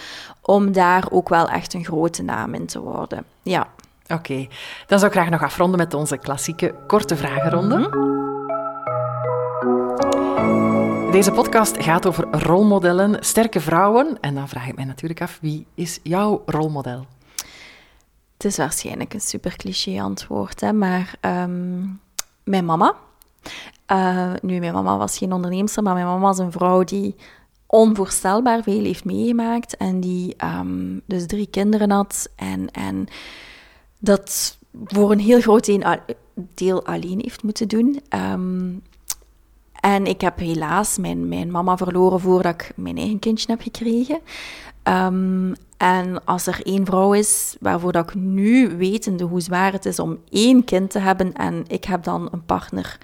om 0.42 0.72
daar 0.72 1.08
ook 1.12 1.30
wel 1.30 1.50
echt 1.50 1.74
een 1.74 1.86
grote 1.86 2.24
naam 2.24 2.54
in 2.54 2.66
te 2.66 2.80
worden. 2.80 3.26
Ja. 3.42 3.68
Oké, 4.08 4.48
dan 4.88 5.00
zou 5.00 5.12
ik 5.12 5.18
graag 5.18 5.30
nog 5.30 5.44
afronden 5.44 5.78
met 5.78 5.94
onze 5.94 6.18
klassieke 6.18 6.76
korte 6.88 7.16
vragenronde. 7.16 7.78
Mhm. 7.78 8.22
Deze 11.12 11.32
podcast 11.32 11.84
gaat 11.84 12.06
over 12.08 12.28
rolmodellen, 12.32 13.24
sterke 13.24 13.60
vrouwen. 13.60 14.18
En 14.22 14.36
dan 14.36 14.50
vraag 14.50 14.68
ik 14.68 14.76
mij 14.76 14.86
natuurlijk 14.86 15.22
af, 15.22 15.38
wie 15.42 15.66
is 15.74 16.00
jouw 16.04 16.44
rolmodel? 16.46 17.06
Het 18.34 18.46
is 18.46 18.58
waarschijnlijk 18.58 19.14
een 19.14 19.22
super 19.22 19.56
cliché 19.56 20.02
antwoord, 20.02 20.62
hè, 20.62 20.74
maar 20.74 21.14
um, 21.22 22.00
mijn 22.44 22.66
mama. 22.66 22.96
Uh, 23.92 24.34
nu, 24.42 24.60
mijn 24.60 24.74
mama 24.74 24.98
was 24.98 25.18
geen 25.18 25.34
onderneemster, 25.34 25.84
maar 25.84 25.94
mijn 25.94 26.06
mama 26.06 26.20
was 26.20 26.38
een 26.38 26.52
vrouw 26.52 26.84
die 26.84 27.16
onvoorstelbaar 27.66 28.64
veel 28.64 28.84
heeft 28.84 29.06
meegemaakt 29.06 29.78
en 29.78 30.00
die 30.00 30.36
um, 30.44 31.02
dus 31.06 31.28
drie 31.28 31.48
kinderen 31.48 31.92
had 31.92 32.30
en, 32.36 32.72
en 32.72 33.08
dat 34.02 34.58
voor 34.86 35.12
een 35.12 35.20
heel 35.20 35.42
groot 35.42 35.80
deel 36.54 36.86
alleen 36.86 37.20
heeft 37.20 37.44
moeten 37.44 37.68
doen. 37.68 38.02
Um, 38.34 38.84
en 39.80 40.06
ik 40.06 40.22
heb 40.22 40.38
helaas 40.38 40.98
mijn, 40.98 41.28
mijn 41.28 41.52
mama 41.52 41.78
verloren 41.78 42.20
voordat 42.20 42.54
ik 42.54 42.72
mijn 42.76 42.98
eigen 42.98 43.20
kindje 43.20 43.52
heb 43.52 43.62
gekregen. 43.62 44.20
Um, 44.84 45.54
en 45.78 46.26
als 46.26 46.48
er 46.48 46.60
één 46.64 46.86
vrouw 46.86 47.14
is 47.14 47.56
waarvoor 47.60 47.92
dat 47.92 48.10
ik 48.10 48.16
nu 48.16 48.78
wetende 48.78 49.24
hoe 49.24 49.42
zwaar 49.42 49.72
het 49.72 49.86
is 49.86 50.00
om 50.00 50.20
één 50.30 50.64
kind 50.64 50.92
te 50.92 51.00
hebben 51.00 51.34
en 51.34 51.64
ik 51.68 51.84
heb 51.84 52.04
dan 52.04 52.28
een 52.32 52.46
partner 52.46 52.98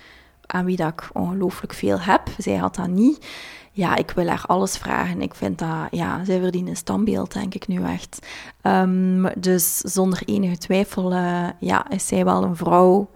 aan 0.46 0.66
wie 0.66 0.76
dat 0.78 0.88
ik 0.88 1.10
ongelooflijk 1.14 1.74
veel 1.74 2.00
heb, 2.00 2.22
zij 2.38 2.56
had 2.56 2.76
dat 2.76 2.88
niet. 2.88 3.28
Ja, 3.78 3.96
ik 3.96 4.12
wil 4.12 4.28
haar 4.28 4.44
alles 4.48 4.78
vragen. 4.78 5.22
Ik 5.22 5.36
vind 5.36 5.60
dat, 5.60 5.88
ja, 5.92 6.26
zij 6.26 6.40
verdient 6.40 6.68
een 6.68 6.76
standbeeld, 6.76 7.34
denk 7.34 7.54
ik 7.54 7.68
nu 7.68 7.84
echt. 7.84 8.28
Um, 8.64 9.30
dus 9.40 9.78
zonder 9.78 10.22
enige 10.26 10.58
twijfel, 10.58 11.12
uh, 11.14 11.50
ja, 11.60 11.90
is 11.90 12.08
zij 12.08 12.26
wel 12.26 12.44
een 12.44 12.56
vrouw 12.56 13.10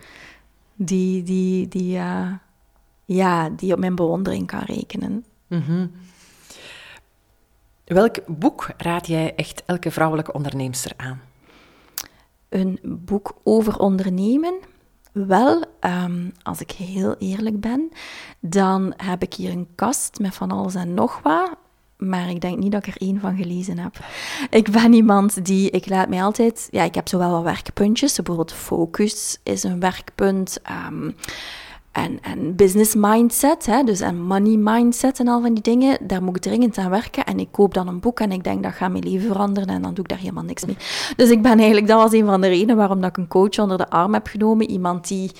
die, 0.75 1.23
die, 1.23 1.67
die, 1.67 1.97
uh, 1.97 2.33
ja, 3.05 3.49
die 3.49 3.73
op 3.73 3.79
mijn 3.79 3.95
bewondering 3.95 4.47
kan 4.47 4.59
rekenen. 4.59 5.25
Mm 5.47 5.61
-hmm. 5.61 5.91
Welk 7.85 8.15
boek 8.27 8.69
raad 8.77 9.07
jij 9.07 9.35
echt 9.35 9.63
elke 9.65 9.91
vrouwelijke 9.91 10.33
onderneemster 10.33 10.91
aan? 10.97 11.21
Een 12.49 12.79
boek 12.83 13.35
over 13.43 13.79
ondernemen? 13.79 14.59
Wel, 15.11 15.63
um, 15.79 16.31
als 16.43 16.61
ik 16.61 16.71
heel 16.71 17.15
eerlijk 17.19 17.59
ben, 17.59 17.91
dan 18.39 18.93
heb 18.97 19.21
ik 19.21 19.33
hier 19.33 19.51
een 19.51 19.67
kast 19.75 20.19
met 20.19 20.35
van 20.35 20.51
alles 20.51 20.75
en 20.75 20.93
nog 20.93 21.19
wat. 21.23 21.55
Maar 21.97 22.29
ik 22.29 22.41
denk 22.41 22.57
niet 22.57 22.71
dat 22.71 22.85
ik 22.85 22.95
er 22.95 23.01
één 23.01 23.19
van 23.19 23.35
gelezen 23.35 23.77
heb. 23.77 24.05
Ik 24.49 24.71
ben 24.71 24.93
iemand 24.93 25.45
die, 25.45 25.69
ik 25.69 25.89
laat 25.89 26.09
mij 26.09 26.23
altijd, 26.23 26.67
ja, 26.71 26.83
ik 26.83 26.95
heb 26.95 27.07
zowel 27.07 27.31
wat 27.31 27.43
werkpuntjes. 27.43 28.15
Bijvoorbeeld 28.15 28.53
focus 28.53 29.39
is 29.43 29.63
een 29.63 29.79
werkpunt. 29.79 30.59
Um, 30.87 31.15
en, 31.91 32.19
en 32.21 32.55
business 32.55 32.95
mindset, 32.95 33.65
hè, 33.65 33.83
dus 33.83 33.99
en 33.99 34.21
money 34.21 34.57
mindset 34.57 35.19
en 35.19 35.27
al 35.27 35.41
van 35.41 35.53
die 35.53 35.63
dingen, 35.63 35.97
daar 36.01 36.23
moet 36.23 36.35
ik 36.35 36.41
dringend 36.41 36.77
aan 36.77 36.89
werken. 36.89 37.25
En 37.25 37.39
ik 37.39 37.47
koop 37.51 37.73
dan 37.73 37.87
een 37.87 37.99
boek 37.99 38.19
en 38.19 38.31
ik 38.31 38.43
denk 38.43 38.63
dat 38.63 38.73
gaat 38.73 38.91
mijn 38.91 39.03
leven 39.03 39.27
veranderen 39.27 39.69
en 39.69 39.81
dan 39.81 39.93
doe 39.93 40.03
ik 40.03 40.09
daar 40.09 40.19
helemaal 40.19 40.43
niks 40.43 40.65
mee. 40.65 40.77
Dus 41.15 41.29
ik 41.29 41.41
ben 41.41 41.57
eigenlijk, 41.57 41.87
dat 41.87 42.01
was 42.01 42.11
een 42.11 42.25
van 42.25 42.41
de 42.41 42.47
redenen 42.47 42.75
waarom 42.75 43.01
dat 43.01 43.09
ik 43.09 43.17
een 43.17 43.27
coach 43.27 43.59
onder 43.59 43.77
de 43.77 43.89
arm 43.89 44.13
heb 44.13 44.27
genomen. 44.27 44.69
Iemand 44.69 45.07
die, 45.07 45.31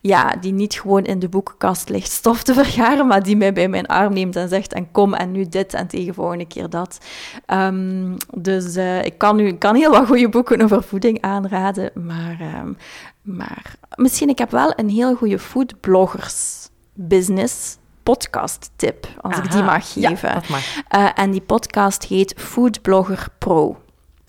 ja, 0.00 0.36
die 0.40 0.52
niet 0.52 0.74
gewoon 0.74 1.04
in 1.04 1.18
de 1.18 1.28
boekenkast 1.28 1.88
ligt 1.88 2.10
stof 2.10 2.42
te 2.42 2.54
vergaren, 2.54 3.06
maar 3.06 3.22
die 3.22 3.36
mij 3.36 3.52
bij 3.52 3.68
mijn 3.68 3.86
arm 3.86 4.12
neemt 4.12 4.36
en 4.36 4.48
zegt 4.48 4.72
en 4.72 4.90
kom 4.92 5.14
en 5.14 5.32
nu 5.32 5.48
dit 5.48 5.74
en 5.74 5.86
tegen 5.86 6.14
volgende 6.14 6.46
keer 6.46 6.70
dat. 6.70 6.98
Um, 7.46 8.16
dus 8.36 8.76
uh, 8.76 9.04
ik 9.04 9.18
kan 9.18 9.36
nu 9.36 9.46
ik 9.46 9.58
kan 9.58 9.74
heel 9.74 9.90
wat 9.90 10.06
goede 10.06 10.28
boeken 10.28 10.62
over 10.62 10.82
voeding 10.82 11.20
aanraden, 11.20 11.90
maar 11.94 12.40
um, 12.62 12.76
maar 13.26 13.74
misschien, 13.94 14.28
ik 14.28 14.38
heb 14.38 14.50
wel 14.50 14.72
een 14.76 14.88
heel 14.88 15.14
goede 15.14 15.38
foodbloggers 15.38 16.68
business 16.94 17.76
podcast 18.02 18.70
tip, 18.76 19.06
als 19.20 19.38
ik 19.38 19.50
die 19.50 19.62
mag 19.62 19.92
geven. 19.92 20.28
Ja, 20.28 20.34
dat 20.34 20.48
mag. 20.48 20.76
Uh, 20.94 21.08
en 21.14 21.30
die 21.30 21.40
podcast 21.40 22.04
heet 22.04 22.34
Foodblogger 22.36 23.28
Pro. 23.38 23.80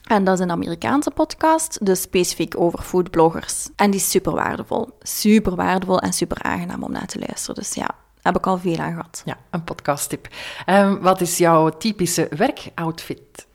En 0.04 0.24
dat 0.24 0.34
is 0.34 0.40
een 0.40 0.52
Amerikaanse 0.52 1.12
podcast, 1.12 1.86
dus 1.86 2.02
specifiek 2.02 2.60
over 2.60 2.82
foodbloggers. 2.82 3.70
En 3.76 3.92
die 3.92 4.00
is 4.00 4.10
super 4.10 4.34
waardevol. 4.34 4.90
Super 5.00 5.56
waardevol 5.56 6.00
en 6.00 6.14
super 6.14 6.42
aangenaam 6.42 6.84
om 6.84 6.92
naar 6.92 7.08
te 7.08 7.20
luisteren. 7.20 7.56
Dus 7.56 7.74
ja, 7.74 7.90
heb 8.22 8.38
ik 8.38 8.48
al 8.48 8.58
veel 8.58 8.78
aan 8.78 8.92
gehad. 8.92 9.22
Ja, 9.26 9.38
een 9.50 9.64
podcasttip. 9.64 10.28
Um, 10.66 11.02
wat 11.02 11.22
is 11.22 11.38
jouw 11.38 11.70
typische 11.70 12.28
werkoutfit? 12.36 13.47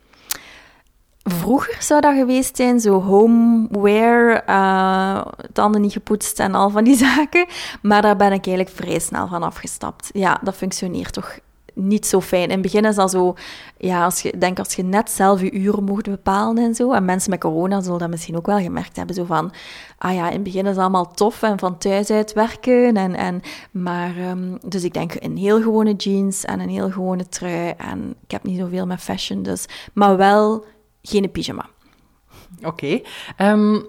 Vroeger 1.23 1.75
zou 1.79 2.01
dat 2.01 2.15
geweest 2.15 2.55
zijn, 2.55 2.79
zo 2.79 3.01
homeware, 3.01 4.43
uh, 4.49 5.25
tanden 5.53 5.81
niet 5.81 5.93
gepoetst 5.93 6.39
en 6.39 6.55
al 6.55 6.69
van 6.69 6.83
die 6.83 6.95
zaken. 7.07 7.45
Maar 7.81 8.01
daar 8.01 8.15
ben 8.15 8.31
ik 8.31 8.47
eigenlijk 8.47 8.75
vrij 8.75 8.99
snel 8.99 9.27
van 9.27 9.43
afgestapt. 9.43 10.09
Ja, 10.13 10.39
dat 10.41 10.55
functioneert 10.55 11.13
toch 11.13 11.39
niet 11.73 12.05
zo 12.05 12.21
fijn. 12.21 12.43
In 12.43 12.49
het 12.49 12.61
begin 12.61 12.85
is 12.85 12.95
dat 12.95 13.11
zo, 13.11 13.35
ja, 13.77 14.03
als 14.03 14.21
je, 14.21 14.37
denk 14.37 14.59
als 14.59 14.73
je 14.73 14.83
net 14.83 15.11
zelf 15.11 15.41
je 15.41 15.51
uren 15.51 15.83
mocht 15.83 16.03
bepalen 16.03 16.63
en 16.63 16.75
zo. 16.75 16.91
En 16.91 17.05
mensen 17.05 17.29
met 17.29 17.39
corona 17.39 17.81
zullen 17.81 17.99
dat 17.99 18.09
misschien 18.09 18.37
ook 18.37 18.45
wel 18.45 18.59
gemerkt 18.59 18.95
hebben. 18.95 19.15
Zo 19.15 19.23
van, 19.23 19.53
ah 19.97 20.13
ja, 20.13 20.27
in 20.27 20.33
het 20.33 20.43
begin 20.43 20.63
is 20.63 20.69
het 20.69 20.77
allemaal 20.77 21.11
tof 21.11 21.41
en 21.41 21.59
van 21.59 21.77
thuis 21.77 22.09
uit 22.09 22.33
werken. 22.33 22.97
En, 22.97 23.15
en, 23.15 23.41
maar, 23.71 24.17
um, 24.29 24.57
dus 24.65 24.83
ik 24.83 24.93
denk 24.93 25.15
een 25.19 25.37
heel 25.37 25.61
gewone 25.61 25.93
jeans 25.93 26.45
en 26.45 26.59
een 26.59 26.69
heel 26.69 26.91
gewone 26.91 27.29
trui. 27.29 27.73
En 27.77 28.15
ik 28.23 28.31
heb 28.31 28.43
niet 28.43 28.59
zoveel 28.59 28.85
met 28.85 28.99
fashion, 28.99 29.43
dus. 29.43 29.65
Maar 29.93 30.17
wel 30.17 30.65
geen 31.03 31.31
pyjama. 31.31 31.69
Oké. 32.57 32.67
Okay. 32.67 33.03
Um, 33.51 33.75
ehm, 33.75 33.81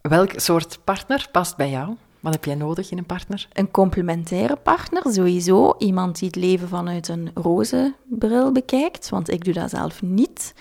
welk 0.00 0.30
soort 0.36 0.78
partner 0.84 1.28
past 1.32 1.56
bij 1.56 1.70
jou? 1.70 1.96
Wat 2.20 2.32
heb 2.32 2.44
jij 2.44 2.54
nodig 2.54 2.90
in 2.90 2.98
een 2.98 3.06
partner? 3.06 3.48
Een 3.52 3.70
complementaire 3.70 4.56
partner, 4.56 5.02
sowieso. 5.12 5.74
Iemand 5.78 6.18
die 6.18 6.28
het 6.28 6.36
leven 6.36 6.68
vanuit 6.68 7.08
een 7.08 7.30
roze 7.34 7.94
bril 8.08 8.52
bekijkt, 8.52 9.08
want 9.08 9.30
ik 9.30 9.44
doe 9.44 9.54
dat 9.54 9.70
zelf 9.70 10.02
niet. 10.02 10.54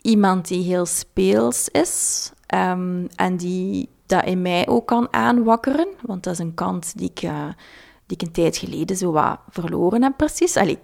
Iemand 0.00 0.48
die 0.48 0.62
heel 0.62 0.86
speels 0.86 1.68
is 1.68 2.32
um, 2.54 3.06
en 3.16 3.36
die 3.36 3.88
dat 4.06 4.24
in 4.24 4.42
mij 4.42 4.68
ook 4.68 4.86
kan 4.86 5.12
aanwakkeren, 5.12 5.88
want 6.02 6.24
dat 6.24 6.32
is 6.32 6.38
een 6.38 6.54
kant 6.54 6.98
die 6.98 7.10
ik, 7.10 7.22
uh, 7.22 7.48
die 8.06 8.16
ik 8.16 8.22
een 8.22 8.32
tijd 8.32 8.56
geleden 8.56 8.96
zo 8.96 9.12
wat 9.12 9.38
verloren 9.48 10.02
heb, 10.02 10.16
precies. 10.16 10.56
Allee, 10.56 10.78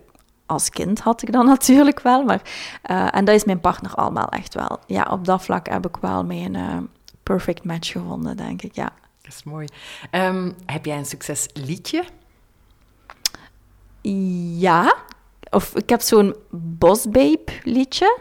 als 0.47 0.71
kind 0.71 1.01
had 1.01 1.23
ik 1.23 1.33
dat 1.33 1.45
natuurlijk 1.57 2.01
wel, 2.01 2.25
maar... 2.25 2.43
Uh, 2.91 3.17
en 3.17 3.25
dat 3.25 3.35
is 3.35 3.45
mijn 3.45 3.61
partner 3.61 3.95
allemaal 3.95 4.29
echt 4.29 4.55
wel. 4.55 4.79
Ja, 4.87 5.03
op 5.11 5.25
dat 5.25 5.43
vlak 5.43 5.69
heb 5.69 5.87
ik 5.87 5.97
wel 5.97 6.25
mijn 6.25 6.55
uh, 6.55 6.77
perfect 7.23 7.65
match 7.65 7.93
gevonden, 7.93 8.37
denk 8.37 8.63
ik, 8.63 8.75
ja. 8.75 8.93
Dat 9.23 9.33
is 9.33 9.43
mooi. 9.43 9.67
Um, 10.11 10.55
heb 10.67 10.85
jij 10.85 10.99
een 10.99 11.07
succesliedje? 11.07 12.05
Ja. 14.59 14.95
Of 15.51 15.75
ik 15.77 15.89
heb 15.89 16.01
zo'n 16.01 16.35
Boss 16.51 17.05
Babe 17.09 17.45
liedje. 17.63 18.19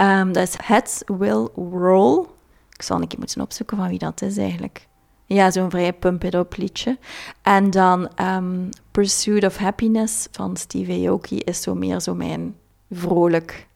Um, 0.00 0.32
dat 0.32 0.48
is 0.48 0.54
Heads 0.62 1.02
Will 1.06 1.48
Roll. 1.54 2.26
Ik 2.72 2.82
zal 2.82 3.00
een 3.00 3.08
keer 3.08 3.18
moeten 3.18 3.40
opzoeken 3.40 3.76
van 3.76 3.88
wie 3.88 3.98
dat 3.98 4.22
is 4.22 4.36
eigenlijk. 4.36 4.87
Ja, 5.28 5.50
zo'n 5.50 5.70
vrij 5.70 5.92
pump-it-up 5.92 6.56
liedje. 6.56 6.98
En 7.42 7.70
dan 7.70 8.10
um, 8.20 8.68
Pursuit 8.90 9.44
of 9.44 9.56
Happiness 9.56 10.28
van 10.30 10.56
Steve 10.56 11.06
Aoki 11.08 11.38
is 11.38 11.62
zo 11.62 11.74
meer 11.74 12.00
zo 12.00 12.14
mijn 12.14 12.56
vrolijk 12.90 13.66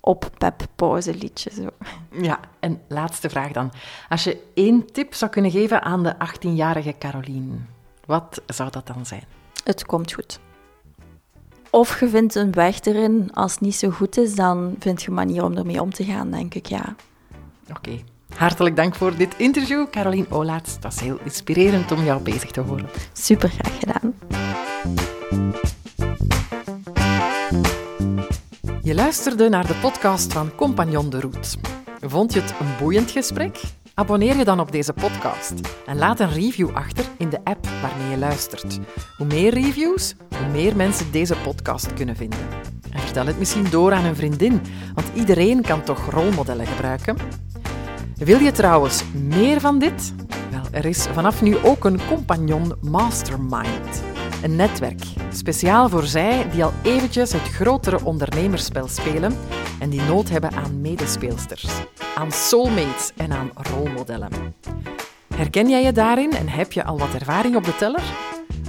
op 0.00 0.30
pep 0.38 0.66
pauze 0.74 1.14
liedje. 1.14 1.50
Zo. 1.50 1.68
Ja, 2.22 2.40
en 2.60 2.80
laatste 2.88 3.28
vraag 3.28 3.52
dan. 3.52 3.72
Als 4.08 4.24
je 4.24 4.42
één 4.54 4.92
tip 4.92 5.14
zou 5.14 5.30
kunnen 5.30 5.50
geven 5.50 5.82
aan 5.82 6.02
de 6.02 6.14
18-jarige 6.14 6.94
Caroline, 6.98 7.54
wat 8.06 8.42
zou 8.46 8.70
dat 8.70 8.86
dan 8.86 9.06
zijn? 9.06 9.24
Het 9.64 9.86
komt 9.86 10.12
goed. 10.12 10.40
Of 11.70 12.00
je 12.00 12.08
vindt 12.08 12.34
een 12.34 12.52
weg 12.52 12.80
erin. 12.80 13.30
Als 13.34 13.52
het 13.52 13.60
niet 13.60 13.76
zo 13.76 13.90
goed 13.90 14.16
is, 14.16 14.34
dan 14.34 14.74
vind 14.78 15.02
je 15.02 15.08
een 15.08 15.14
manier 15.14 15.44
om 15.44 15.56
ermee 15.56 15.82
om 15.82 15.92
te 15.92 16.04
gaan, 16.04 16.30
denk 16.30 16.54
ik, 16.54 16.66
ja. 16.66 16.94
Oké. 17.70 17.98
Hartelijk 18.34 18.76
dank 18.76 18.94
voor 18.94 19.16
dit 19.16 19.34
interview, 19.36 19.90
Caroline 19.90 20.26
Olaerts. 20.30 20.72
Het 20.72 20.82
was 20.82 21.00
heel 21.00 21.18
inspirerend 21.24 21.92
om 21.92 22.04
jou 22.04 22.22
bezig 22.22 22.50
te 22.50 22.60
horen. 22.60 22.88
Super 23.12 23.48
graag 23.48 23.78
gedaan. 23.78 24.14
Je 28.82 28.94
luisterde 28.94 29.48
naar 29.48 29.66
de 29.66 29.74
podcast 29.74 30.32
van 30.32 30.54
Compagnon 30.54 31.10
de 31.10 31.20
Route. 31.20 31.58
Vond 32.00 32.32
je 32.32 32.40
het 32.40 32.54
een 32.60 32.76
boeiend 32.78 33.10
gesprek? 33.10 33.60
Abonneer 33.94 34.36
je 34.36 34.44
dan 34.44 34.60
op 34.60 34.72
deze 34.72 34.92
podcast 34.92 35.52
en 35.86 35.98
laat 35.98 36.20
een 36.20 36.32
review 36.32 36.70
achter 36.74 37.04
in 37.16 37.28
de 37.28 37.40
app 37.44 37.66
waarmee 37.82 38.10
je 38.10 38.18
luistert. 38.18 38.78
Hoe 39.16 39.26
meer 39.26 39.54
reviews, 39.54 40.14
hoe 40.38 40.48
meer 40.52 40.76
mensen 40.76 41.12
deze 41.12 41.34
podcast 41.44 41.94
kunnen 41.94 42.16
vinden. 42.16 42.38
En 42.90 43.00
vertel 43.00 43.26
het 43.26 43.38
misschien 43.38 43.70
door 43.70 43.92
aan 43.92 44.04
een 44.04 44.16
vriendin, 44.16 44.60
want 44.94 45.06
iedereen 45.14 45.62
kan 45.62 45.82
toch 45.82 46.10
rolmodellen 46.10 46.66
gebruiken? 46.66 47.16
Wil 48.18 48.38
je 48.38 48.52
trouwens 48.52 49.04
meer 49.12 49.60
van 49.60 49.78
dit? 49.78 50.14
Wel, 50.50 50.62
er 50.70 50.84
is 50.84 51.06
vanaf 51.06 51.42
nu 51.42 51.56
ook 51.64 51.84
een 51.84 52.00
Compagnon 52.06 52.74
Mastermind. 52.80 54.02
Een 54.42 54.56
netwerk, 54.56 55.02
speciaal 55.32 55.88
voor 55.88 56.04
zij 56.04 56.50
die 56.50 56.64
al 56.64 56.72
eventjes 56.82 57.32
het 57.32 57.42
grotere 57.42 58.04
ondernemerspel 58.04 58.88
spelen 58.88 59.38
en 59.80 59.90
die 59.90 60.02
nood 60.02 60.28
hebben 60.28 60.52
aan 60.52 60.80
medespeelsters, 60.80 61.66
aan 62.14 62.32
soulmates 62.32 63.12
en 63.16 63.32
aan 63.32 63.50
rolmodellen. 63.54 64.30
Herken 65.34 65.68
jij 65.68 65.82
je 65.82 65.92
daarin 65.92 66.32
en 66.32 66.48
heb 66.48 66.72
je 66.72 66.84
al 66.84 66.98
wat 66.98 67.14
ervaring 67.14 67.56
op 67.56 67.64
de 67.64 67.76
teller? 67.76 68.02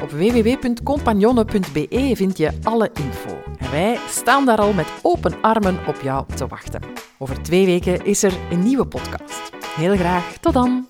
Op 0.02 0.12
www.compagnonne.be 0.12 2.12
vind 2.14 2.38
je 2.38 2.52
alle 2.64 2.90
info. 2.94 3.38
En 3.58 3.72
wij 3.72 3.98
staan 4.08 4.46
daar 4.46 4.60
al 4.60 4.74
met 4.74 4.88
open 5.02 5.42
armen 5.42 5.80
op 5.88 6.02
jou 6.02 6.26
te 6.36 6.48
wachten. 6.48 6.82
Over 7.18 7.42
twee 7.42 7.66
weken 7.66 8.06
is 8.06 8.24
er 8.24 8.34
een 8.52 8.64
nieuwe 8.64 8.88
podcast. 8.88 9.50
Heel 9.76 9.96
graag, 9.96 10.38
tot 10.38 10.54
dan! 10.54 10.88